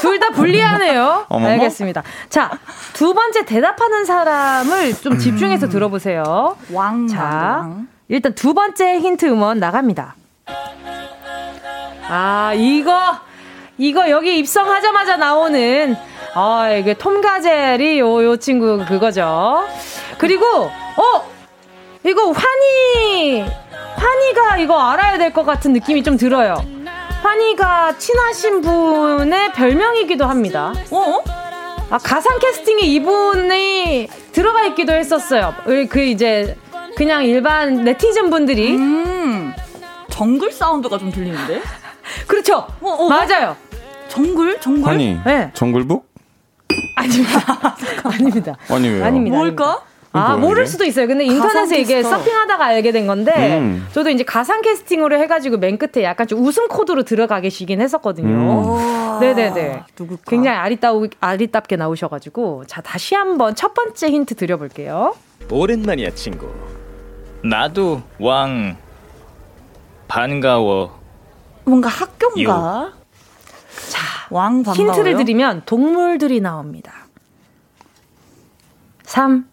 [0.01, 1.27] 둘 다 불리하네요.
[1.31, 2.03] 알겠습니다.
[2.29, 2.51] 자,
[2.93, 5.71] 두 번째 대답하는 사람을 좀 집중해서 음.
[5.71, 6.57] 들어보세요.
[6.73, 7.07] 왕.
[7.09, 7.23] 자,
[7.63, 7.89] 왕.
[8.09, 10.17] 일단 두 번째 힌트 음원 나갑니다.
[12.13, 13.17] 아, 이거,
[13.79, 15.97] 이거 여기 입성하자마자 나오는,
[16.35, 19.65] 아, 이게 톰 가젤이 요, 요 친구 그거죠.
[20.19, 21.31] 그리고, 어!
[22.05, 23.45] 이거 환희,
[23.97, 26.57] 환희가 이거 알아야 될 것 같은 느낌이 좀 들어요.
[27.23, 30.73] 환희가 친하신 분의 별명이기도 합니다.
[30.91, 31.23] 어?
[31.91, 35.55] 아, 가상 캐스팅에 이분이 들어가 있기도 했었어요.
[35.89, 36.57] 그 이제,
[36.97, 38.73] 그냥 일반 네티즌 분들이.
[38.75, 39.53] 음,
[40.11, 41.61] 정글 사운드가 좀 들리는데?
[42.27, 42.67] 그렇죠.
[42.81, 43.57] 어, 어, 맞아요.
[44.09, 44.61] 정글?
[44.61, 44.93] 정글?
[44.93, 45.51] 아니, 네.
[45.55, 46.09] 정글북?
[46.97, 47.77] 아닙니다.
[48.05, 48.57] 아닙니다.
[48.69, 49.05] 아니 왜요?
[49.05, 49.37] 아닙니다.
[49.37, 49.83] 뭘까?
[50.13, 51.07] 아, 모를 수도 있어요.
[51.07, 53.87] 근데 인터넷에 이게 서핑하다가 알게 된 건데, 음.
[53.93, 58.77] 저도 이제 가상 캐스팅으로 해가지고 맨 끝에 약간 좀 웃음 코드로 들어가 계시긴 했었거든요.
[58.77, 59.21] 음.
[59.21, 59.85] 네네네.
[59.99, 60.23] 누굴까?
[60.27, 62.65] 굉장히 아리따, 아리답게 나오셔가지고.
[62.67, 65.15] 자, 다시 한번 첫 번째 힌트 드려볼게요.
[65.49, 66.49] 오랜만이야, 친구.
[67.45, 68.77] 나도 왕.
[70.09, 71.00] 반가워.
[71.65, 72.53] 뭔가 학교인가?
[72.53, 72.93] 요.
[73.89, 74.93] 자, 왕 반가워요?
[74.93, 76.93] 힌트를 드리면 동물들이 나옵니다.
[79.05, 79.45] 3,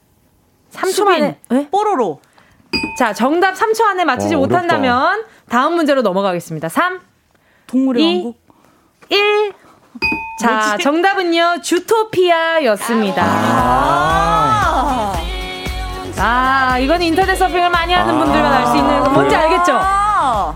[0.72, 1.40] 3초 만에.
[1.50, 1.68] 네?
[1.70, 2.22] 뽀로로.
[2.98, 6.70] 자, 정답 3초 안에 맞히지 어, 못한다면 다음 문제로 넘어가겠습니다.
[6.70, 7.00] 3,
[7.68, 8.40] 동물의 2, 왕국.
[9.10, 9.54] 1.
[10.40, 10.84] 자, 뭐지?
[10.84, 13.24] 정답은요, 주토피아였습니다.
[13.26, 15.14] 아,
[16.20, 20.07] 아 이건 인터넷 서핑을 많이 하는 아~ 분들만 알 수 있는, 뭔지 알겠죠?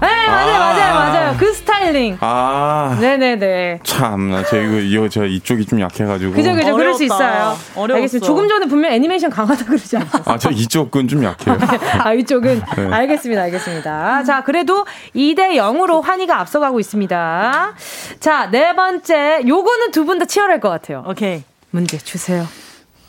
[0.01, 1.35] 네, 맞아요, 아~ 맞아요, 맞아요.
[1.37, 2.17] 그 스타일링.
[2.19, 2.97] 아.
[2.99, 3.79] 네네네.
[3.83, 6.33] 참, 저 이거, 이거, 저 이쪽이 좀 약해가지고.
[6.33, 6.75] 그죠, 그죠.
[6.75, 7.55] 그럴 수 있어요.
[7.75, 7.95] 어려웠어.
[7.95, 8.25] 알겠습니다.
[8.27, 10.23] 조금 전에 분명 애니메이션 강하다 그러지 않았어요?
[10.25, 11.57] 아, 저 이쪽은 좀 약해요.
[12.03, 12.61] 아, 이쪽은?
[12.77, 12.87] 네.
[12.91, 14.23] 알겠습니다, 알겠습니다.
[14.23, 17.73] 자, 그래도 2대 0으로 환희가 앞서가고 있습니다.
[18.19, 19.41] 자, 네 번째.
[19.47, 21.03] 요거는 두 분 다 치열할 것 같아요.
[21.07, 21.43] 오케이.
[21.71, 22.45] 문제 주세요.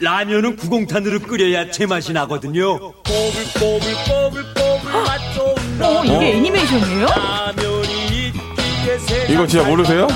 [0.00, 2.78] 라면은 구공탄으로 끓여야 제맛이 나거든요.
[5.85, 6.22] 어, 이게 어?
[6.22, 7.07] 애니메이션이에요?
[9.30, 10.07] 이거 진짜 모르세요?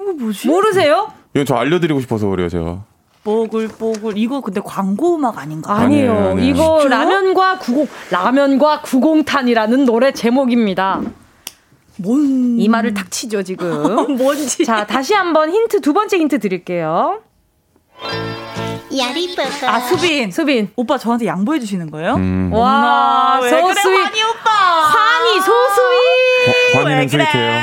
[0.00, 0.48] 이거 뭐지?
[0.48, 1.12] 모르세요?
[1.34, 2.84] 이건 저 알려드리고 싶어서 그래요, 제가.
[3.24, 5.74] 뽀글뽀글 이거 근데 광고 음악 아닌가?
[5.74, 6.12] 아니에요.
[6.12, 6.50] 아니에요, 아니에요.
[6.54, 6.96] 이거 진짜?
[6.98, 11.00] 라면과 구공 라면과 구공탄이라는 노래 제목입니다.
[11.98, 12.58] 뭔?
[12.58, 14.16] 이 말을 탁 치죠 지금.
[14.18, 14.64] 뭔지.
[14.64, 17.20] 자 다시 한번 힌트 두 번째 힌트 드릴게요.
[19.66, 22.14] 아 수빈 수빈 오빠 저한테 양보해 주시는 거예요?
[22.14, 22.50] 음.
[22.52, 27.60] 와 소스윗 환희 오빠 환희 소스윗 어, 환희는 스윗해요.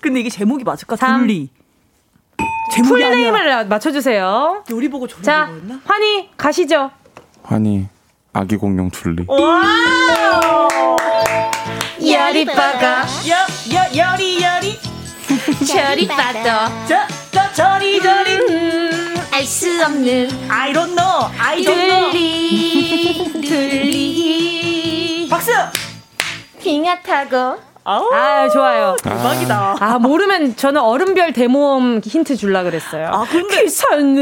[0.00, 0.96] 근데 이게 제목이 맞을까?
[0.96, 1.20] 3.
[1.20, 1.50] 둘리
[2.72, 4.64] 제목이 풀네임을 맞춰주세요.
[4.70, 5.48] 요리 보고 졸리 자
[5.84, 6.90] 환희 가시죠.
[7.42, 7.86] 환희
[8.32, 9.24] 아기 공룡 둘리.
[12.06, 13.36] 열이 빠가 여,
[13.74, 14.78] 여, 열이 열이
[15.66, 16.96] 저리 빠져 저,
[17.30, 18.73] 저, 저리 저리 음.
[19.34, 25.50] 알 수 없는 I don't know I don't know 둘리 둘리 박수
[26.62, 28.96] 빙하 타고 아우, 아 좋아요.
[29.02, 29.76] 대박이다.
[29.78, 33.08] 아 모르면 저는 얼음별 대모험 힌트 줄라 그랬어요.
[33.12, 34.16] 아 근데 기사님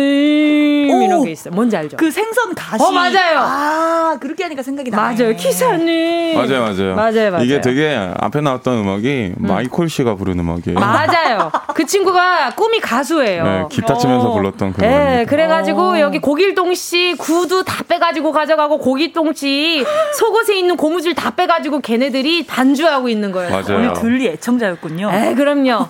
[1.02, 1.54] 이런 게 있어요.
[1.54, 1.96] 뭔지 알죠?
[1.96, 2.82] 그 생선 가시.
[2.82, 3.38] 어 맞아요.
[3.38, 4.96] 아 그렇게 하니까 생각이 나.
[4.96, 6.34] 맞아요, 기사님.
[6.34, 6.94] 맞아요, 맞아요.
[6.96, 7.44] 맞아요, 맞아요.
[7.44, 9.46] 이게 되게 앞에 나왔던 음악이 음.
[9.46, 10.80] 마이콜 씨가 부른 음악이에요.
[10.80, 11.52] 맞아요.
[11.74, 13.44] 그 친구가 꿈이 가수예요.
[13.44, 14.32] 네, 기타 치면서 어.
[14.32, 14.80] 불렀던 그.
[14.80, 16.00] 네, 그래가지고 어.
[16.00, 19.84] 여기 고길동 씨 구두 다 빼가지고 가져가고 고길동 씨
[20.18, 23.51] 속옷에 있는 고무줄 다 빼가지고 걔네들이 반주하고 있는 거예요.
[23.52, 23.78] 맞아요.
[23.78, 25.10] 오늘 둘리 애청자였군요.
[25.12, 25.88] 에 그럼요.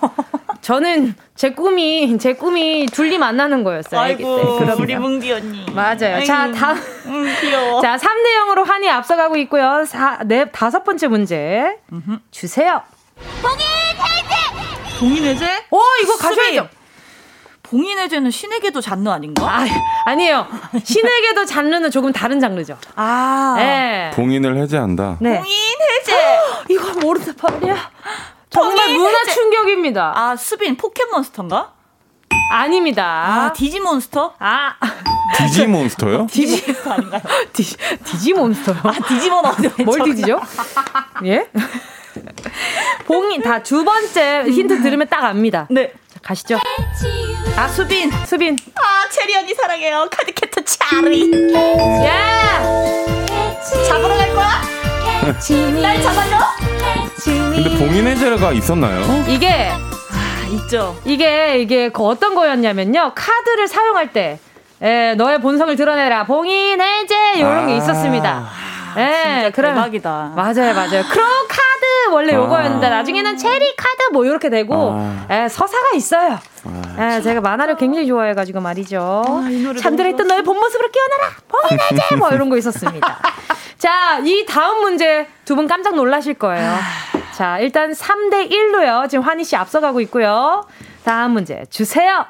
[0.60, 4.00] 저는 제 꿈이 제 꿈이 둘리 만나는 거였어요.
[4.00, 5.66] 아이고, 우리 뭉디 언니.
[5.72, 6.16] 맞아요.
[6.16, 6.76] 아이고, 자, 다음.
[7.06, 7.80] 음, 귀여워.
[7.80, 9.84] 자, 3대 0으로 한이 앞서가고 있고요.
[9.86, 11.76] 사, 네, 다섯 번째 문제
[12.30, 12.82] 주세요.
[13.42, 14.98] 봉인 해제.
[15.00, 15.46] 봉인 해제?
[15.70, 16.68] 오, 이거 가셔야죠.
[17.64, 19.44] 봉인 해제는 신에게도 장르 아닌가?
[19.44, 19.64] 아,
[20.04, 20.46] 아니에요.
[20.84, 22.76] 신에게도 장르는 조금 다른 장르죠.
[22.96, 23.54] 아.
[23.56, 24.10] 네.
[24.14, 25.16] 봉인을 해제한다.
[25.20, 25.38] 네.
[25.38, 25.52] 봉인.
[26.72, 27.90] 이거 모르는 말이야.
[28.50, 29.32] 정말 문화 해제.
[29.34, 30.12] 충격입니다.
[30.14, 31.72] 아, 수빈 포켓몬스터인가?
[32.52, 33.04] 아닙니다.
[33.04, 34.34] 아, 디지몬스터?
[34.38, 34.74] 아.
[35.38, 36.26] 디지몬스터요?
[36.30, 37.22] 디지몬스터 아닌가요?
[37.52, 37.62] 디,
[38.04, 38.80] 디지몬스터요?
[38.84, 40.40] 아, 디지몬 어디 뭘 디지죠?
[41.24, 41.48] 예?
[43.06, 45.66] 봉인, 다두 번째 힌트 들으면 딱 압니다.
[45.70, 45.92] 네.
[46.12, 46.58] 자, 가시죠.
[47.56, 48.10] 아, 수빈.
[48.26, 48.56] 수빈.
[48.74, 50.08] 아, 체리 언니 사랑해요.
[50.10, 51.30] 카드캐터 차리.
[52.04, 52.62] 야!
[53.88, 54.62] 잡으러 갈 거야?
[55.80, 56.61] 날 잡아줘?
[57.54, 59.00] 근데 봉인 해제가 있었나요?
[59.02, 59.24] 어?
[59.28, 60.96] 이게 아, 있죠.
[61.04, 63.12] 이게 이게 그 어떤 거였냐면요.
[63.14, 64.38] 카드를 사용할 때
[64.82, 66.24] 예, 너의 본성을 드러내라.
[66.24, 68.48] 봉인 해제 이런 아~ 게 있었습니다.
[68.96, 70.32] 예, 그럼 대박이다.
[70.34, 71.02] 맞아요, 맞아요.
[71.10, 71.61] 크로 카드
[72.12, 76.38] 원래 아~ 요거였는데 나중에는 체리 카드 뭐 이렇게 되고 아~ 예, 서사가 있어요.
[76.64, 79.22] 아, 예, 제가 만화를 굉장히 좋아해가지고 말이죠.
[79.26, 79.42] 아,
[79.80, 81.30] 잠들어 있던 너의 본 모습으로 깨어나라.
[81.48, 83.18] 봉인 해제 뭐 이런 거 있었습니다.
[83.78, 86.76] 자, 이 다음 문제 두 분 깜짝 놀라실 거예요.
[87.32, 89.08] 자, 일단 3대 1로요.
[89.08, 90.64] 지금 환희 씨 앞서가고 있고요.
[91.04, 92.24] 다음 문제 주세요.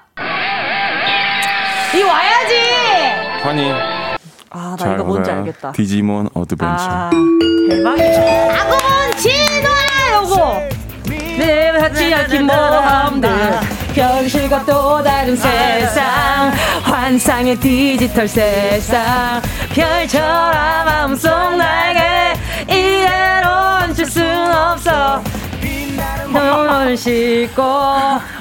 [1.95, 2.55] 이 와야지.
[3.43, 3.73] 환희.
[4.55, 5.73] 아, 나 이거 뭔지 알겠다.
[5.73, 6.85] 디지몬 어드벤처.
[6.89, 7.11] 아,
[7.69, 8.21] 대박이죠.
[8.21, 8.82] 아고
[10.33, 10.61] 요거.
[11.39, 13.31] 내 하지 않긴 모험들
[13.95, 16.53] 현실과 또 다른 세상.
[16.83, 19.43] 환상의 디지털 세상.
[19.75, 22.35] 펼쳐라 마음속 날개
[22.69, 23.49] 이대로
[23.81, 25.23] 멈출 순 없어
[26.33, 27.63] 눈을 씻고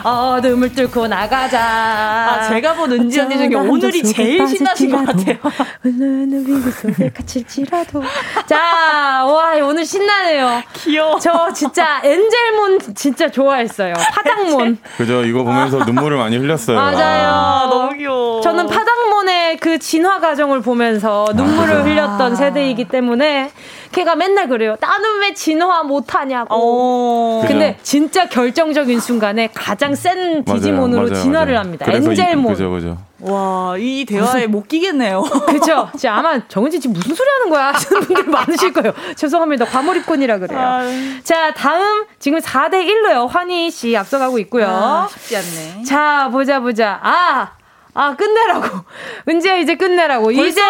[0.04, 1.60] 어둠을 뚫고 나가자.
[1.62, 5.38] 아, 제가 본 은지 언니 중에 오늘이 제일 신나신 것 같아요.
[5.86, 8.02] 오늘은 위기 속에 갇힐지라도.
[8.46, 10.64] 자, 와, 오늘 신나네요.
[10.74, 11.20] 귀여워.
[11.20, 13.94] 저 진짜 엔젤몬 진짜 좋아했어요.
[14.12, 14.78] 파닥몬.
[14.98, 15.24] 그죠.
[15.24, 16.78] 이거 보면서 눈물을 많이 흘렸어요.
[16.78, 17.28] 맞아요.
[17.30, 18.42] 아, 너무 귀여워.
[18.42, 23.52] 저는 파닥몬의 그 진화 과정을 보면서 눈물을 아, 흘렸던 세대이기 때문에
[23.92, 24.78] 걔가 맨날 그래요.
[24.80, 26.56] 나는 왜 진화 못하냐고.
[26.56, 27.46] 오.
[27.46, 31.66] 근데 진짜 결정적인 순간에 가장 센 디지몬으로 맞아요, 진화를 맞아요.
[31.66, 31.86] 합니다.
[31.90, 32.54] 엔젤몬.
[32.54, 32.98] 그죠, 그죠.
[33.20, 34.52] 와, 이 대화에 무슨...
[34.52, 35.22] 못 끼겠네요.
[35.48, 35.90] 그죠?
[36.10, 38.94] 아마 정은지 지금 무슨 소리 하는 거야 하시는 분들 많으실 거예요.
[39.16, 39.66] 죄송합니다.
[39.66, 40.60] 과몰입꾼이라 그래요.
[40.60, 40.82] 아...
[41.24, 43.28] 자, 다음 지금 4대 1로요.
[43.28, 44.68] 환희 씨 앞서가고 있고요.
[44.68, 45.84] 아, 쉽지 않네.
[45.84, 47.00] 자, 보자 보자.
[47.04, 47.52] 아,
[47.94, 48.80] 아, 끝내라고.
[49.28, 50.26] 은지야, 이제 끝내라고.
[50.26, 50.44] 벌써?
[50.46, 50.62] 이제,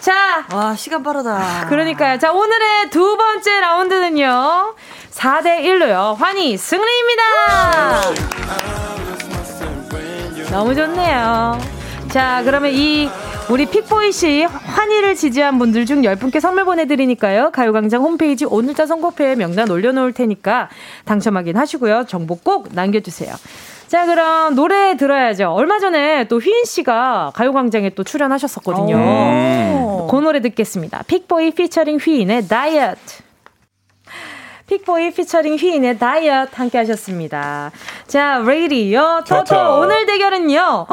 [0.00, 0.46] 자.
[0.52, 1.66] 와, 시간 빠르다.
[1.68, 2.18] 그러니까요.
[2.18, 4.74] 자, 오늘의 두 번째 라운드는요.
[5.10, 6.16] 4대1로요.
[6.16, 7.22] 환희 승리입니다.
[10.50, 11.58] 너무 좋네요.
[12.10, 13.08] 자, 그러면 이
[13.48, 17.50] 우리 픽보이 씨 환희를 지지한 분들 중 10분께 선물 보내드리니까요.
[17.52, 20.68] 가요광장 홈페이지 오늘자 선곡표에 명단 올려놓을 테니까
[21.04, 22.04] 당첨 확인하시고요.
[22.06, 23.34] 정보 꼭 남겨주세요.
[23.92, 25.50] 자, 그럼 노래 들어야죠.
[25.50, 28.96] 얼마 전에 또 휘인 씨가 가요광장에 또 출연하셨었거든요.
[30.10, 31.02] 그 노래 듣겠습니다.
[31.06, 33.22] 픽보이 피처링 휘인의 다이어트.
[34.66, 37.70] 픽보이 피처링 휘인의 다이어트 함께 하셨습니다.
[38.06, 39.24] 자, 레이디요.
[39.28, 40.86] 토토 오늘 대결은요.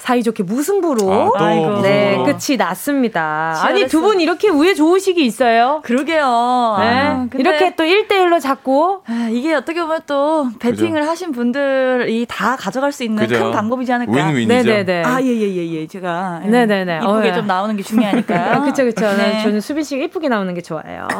[0.00, 3.54] 사이좋게 무승부로 아, 네 끝이 났습니다.
[3.62, 5.82] 아니 두 분 이렇게 우애 좋으시기 있어요?
[5.84, 6.22] 그러게요.
[6.80, 6.86] 네.
[6.86, 11.10] 아, 이렇게 또 1대1로 잡고 아, 이게 어떻게 보면 또 배팅을 그죠?
[11.10, 13.38] 하신 분들이 다 가져갈 수 있는 그죠?
[13.44, 14.12] 큰 방법이지 않을까.
[14.12, 14.48] 윈윈이죠.
[14.70, 15.02] 네네네.
[15.04, 15.86] 아, 예, 예, 예, 예.
[15.86, 16.40] 제가.
[16.46, 17.00] 네네네.
[17.02, 18.62] 이쁘게 어, 좀 나오는 게 중요하니까.
[18.64, 19.06] 그쵸, 그쵸.
[19.16, 19.42] 네.
[19.42, 21.06] 저는 수빈 씨가 이쁘게 나오는 게 좋아요.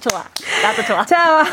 [0.00, 0.22] 좋아.
[0.62, 1.04] 나도 좋아.
[1.06, 1.44] 자,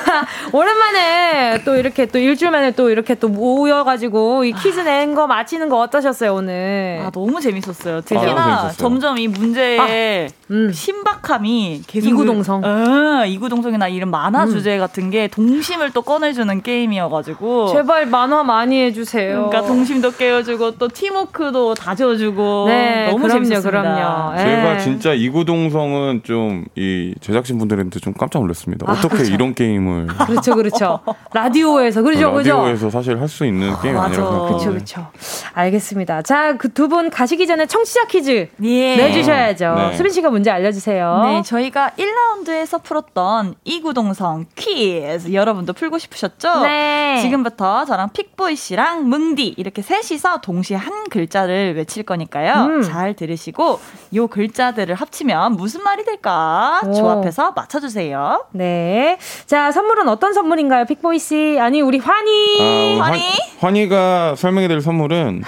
[0.52, 5.21] 오랜만에 또 이렇게 또 일주일 만에 또 이렇게 또 모여가지고 이 퀴즈 낸 거.
[5.22, 7.00] 거 맞히는 거 어떠셨어요 오늘?
[7.06, 8.02] 아 너무 재밌었어요.
[8.02, 10.72] 특히나 아, 점점 이 문제의 아, 음.
[10.72, 14.50] 신박함이 계속 이구동성, 어, 이구동성이나 이런 만화 음.
[14.52, 19.48] 주제 같은 게 동심을 또 꺼내주는 게임이어가지고 제발 만화 많이 해주세요.
[19.50, 23.62] 그러니까 동심도 깨워주고 또 팀워크도 다져주고 네, 너무 그럼요, 재밌었습니다.
[23.82, 24.38] 그럼요.
[24.38, 24.80] 제가 네.
[24.80, 28.86] 진짜 이구동성은 좀 이 제작진 분들한테 좀 깜짝 놀랐습니다.
[28.90, 29.34] 아, 어떻게 그렇죠.
[29.34, 31.00] 이런 게임을 그렇죠, 그렇죠.
[31.34, 32.58] 라디오에서 그렇죠, 그렇죠.
[32.58, 34.66] 라디오에서 사실 할 수 있는 게임 아, 아니라고 생각했는데.
[34.66, 35.08] 그렇죠, 그렇죠.
[35.54, 36.22] 알겠습니다.
[36.24, 38.96] 자, 그 두 분 가시기 전에 청취자 퀴즈 예.
[38.98, 39.76] 내주셔야죠.
[39.76, 39.98] 네.
[39.98, 41.22] 수빈 씨가 문제 알려주세요.
[41.24, 46.62] 네, 저희가 1라운드에서 풀었던 이구동성 퀴즈 여러분도 풀고 싶으셨죠?
[46.62, 47.20] 네.
[47.22, 52.54] 지금부터 저랑 픽보이 씨랑 뭉디 이렇게 셋이서 동시에 한 글자를 외칠 거니까요.
[52.66, 52.82] 음.
[52.82, 53.80] 잘 들으시고
[54.16, 56.94] 요 글자들을 합치면 무슨 말이 될까 오.
[56.94, 58.46] 조합해서 맞춰주세요.
[58.54, 59.20] 네.
[59.46, 61.58] 자, 선물은 어떤 선물인가요, 픽보이 씨?
[61.60, 63.00] 아니, 우리 환희.
[63.00, 63.22] 아, 환희?
[63.60, 65.44] 환희가 설명해드릴 선물은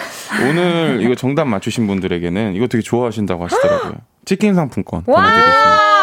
[0.47, 4.12] 오늘 이거 정답 맞추신 분들에게는 이거 되게 좋아하신다고 하시더라고요.
[4.25, 5.93] 치킨 상품권 보내드리겠습니다.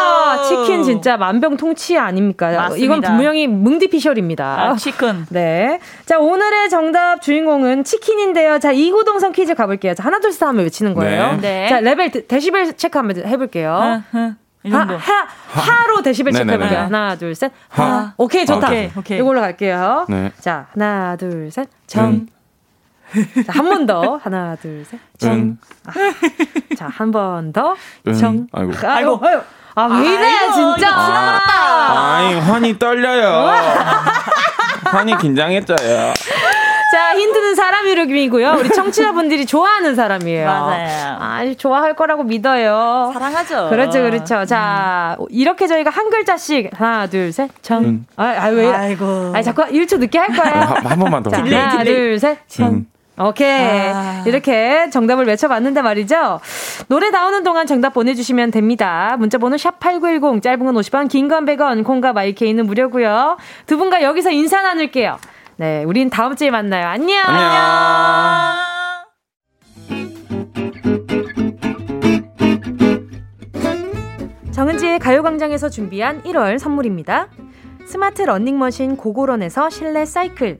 [0.47, 2.51] 치킨 진짜 만병통치 아닙니까?
[2.51, 2.83] 맞습니다.
[2.85, 4.45] 이건 분명히 뭉디피셜입니다.
[4.45, 5.25] 아, 치킨.
[5.29, 5.79] 네.
[6.05, 8.59] 자, 오늘의 정답 주인공은 치킨인데요.
[8.59, 9.93] 자, 이구동성 퀴즈 가볼게요.
[9.93, 11.33] 자, 하나, 둘, 셋 하면 외치는 거예요.
[11.33, 11.41] 네.
[11.41, 11.67] 네.
[11.69, 13.73] 자, 레벨, 데시벨 체크 한번 해볼게요.
[13.73, 14.03] 하,
[14.67, 16.79] 하, 하로 데시벨 체크 해볼게요.
[16.79, 17.51] 하나, 둘, 셋.
[17.69, 17.83] 하.
[17.83, 18.13] 하.
[18.17, 18.67] 오케이, 좋다.
[18.67, 19.19] 오케이, 오케이.
[19.19, 20.05] 이걸로 갈게요.
[20.09, 20.31] 네.
[20.39, 21.67] 자, 하나, 둘, 셋.
[21.87, 22.05] 정.
[22.09, 22.27] 음.
[23.47, 24.19] 한 번 더.
[24.23, 24.99] 하나, 둘, 셋.
[25.17, 25.31] 정.
[25.33, 25.57] 응.
[25.85, 25.91] 아.
[26.77, 27.75] 자, 한 번 더.
[28.07, 28.13] 응.
[28.13, 28.47] 정.
[28.51, 28.71] 아이고.
[28.87, 29.19] 아이고.
[29.23, 29.41] 아이고.
[29.75, 30.89] 아, 왜 이래, 진짜.
[30.93, 33.49] 아, 아이, 환이 떨려요.
[34.85, 36.13] 환이 긴장했어요.
[36.93, 38.55] 자, 힌트는 사람 이름이고요.
[38.59, 40.45] 우리 청취자분들이 좋아하는 사람이에요.
[40.45, 41.17] 맞아요.
[41.21, 43.11] 아, 좋아할 거라고 믿어요.
[43.13, 43.69] 사랑하죠.
[43.69, 44.43] 그렇죠, 그렇죠.
[44.45, 47.83] 자, 이렇게 저희가 한 글자씩 하나, 둘, 셋, 정.
[47.85, 48.05] 음.
[48.17, 48.67] 아, 아, 왜?
[48.69, 49.31] 아이고.
[49.33, 50.65] 아, 자꾸 1초 늦게 할 거예요.
[50.65, 51.29] 한, 한 번만 더.
[51.29, 52.67] 자, 하나, 둘, 셋, 정.
[52.67, 52.85] 음.
[53.27, 53.91] 오케이.
[53.93, 54.23] 아.
[54.25, 56.39] 이렇게 정답을 외쳐봤는데 말이죠.
[56.87, 59.15] 노래 나오는 동안 정답 보내주시면 됩니다.
[59.19, 63.37] 문자번호 샵8910, 짧은 건 50원, 긴 건 100원, 콩과 마이케이는 무료고요.
[63.67, 65.17] 두 분과 여기서 인사 나눌게요.
[65.57, 66.87] 네, 우린 다음 주에 만나요.
[66.87, 67.23] 안녕!
[67.25, 68.61] 안녕!
[74.51, 77.27] 정은지의 가요광장에서 준비한 1월 선물입니다.
[77.85, 80.59] 스마트 러닝머신 고고런에서 실내 사이클.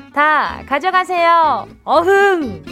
[0.13, 1.67] 다 가져가세요.
[1.83, 2.63] 어흥!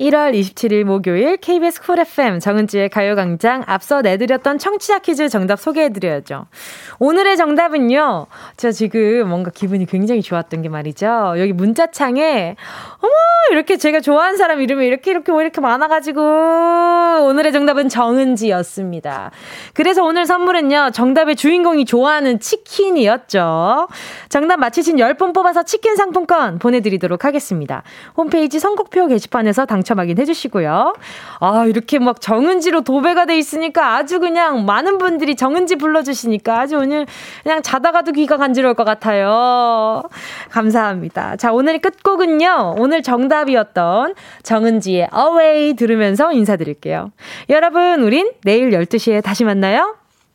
[0.00, 6.46] 1월 27일 목요일 KBS 쿨 FM 정은지의 가요광장 앞서 내드렸던 청취자 퀴즈 정답 소개해드려야죠.
[6.98, 8.26] 오늘의 정답은요.
[8.56, 11.34] 저 지금 뭔가 기분이 굉장히 좋았던 게 말이죠.
[11.38, 12.56] 여기 문자창에
[12.98, 13.12] 어머
[13.52, 16.20] 이렇게 제가 좋아하는 사람 이름이 이렇게 이렇게 뭐 이렇게 많아가지고
[17.28, 19.30] 오늘의 정답은 정은지였습니다.
[19.74, 20.90] 그래서 오늘 선물은요.
[20.92, 23.86] 정답의 주인공이 좋아하는 치킨이었죠.
[24.28, 27.84] 정답 맞히신 10분 뽑아서 치킨 상품권 보내드리도록 하겠습니다.
[28.16, 30.94] 홈페이지 선곡표 게시판에서 당 당첨 확인해 주시고요.
[31.40, 37.06] 아, 이렇게 막 정은지로 도배가 돼 있으니까 아주 그냥 많은 분들이 정은지 불러주시니까 아주 오늘
[37.42, 40.02] 그냥 자다가도 귀가 간지러울 것 같아요.
[40.50, 41.36] 감사합니다.
[41.36, 42.76] 자, 오늘 끝곡은요.
[42.78, 47.12] 오늘 정답이었던 정은지의 Away 들으면서 인사드릴게요.
[47.50, 50.03] 여러분, 우린 내일 12시에 다시 만나요.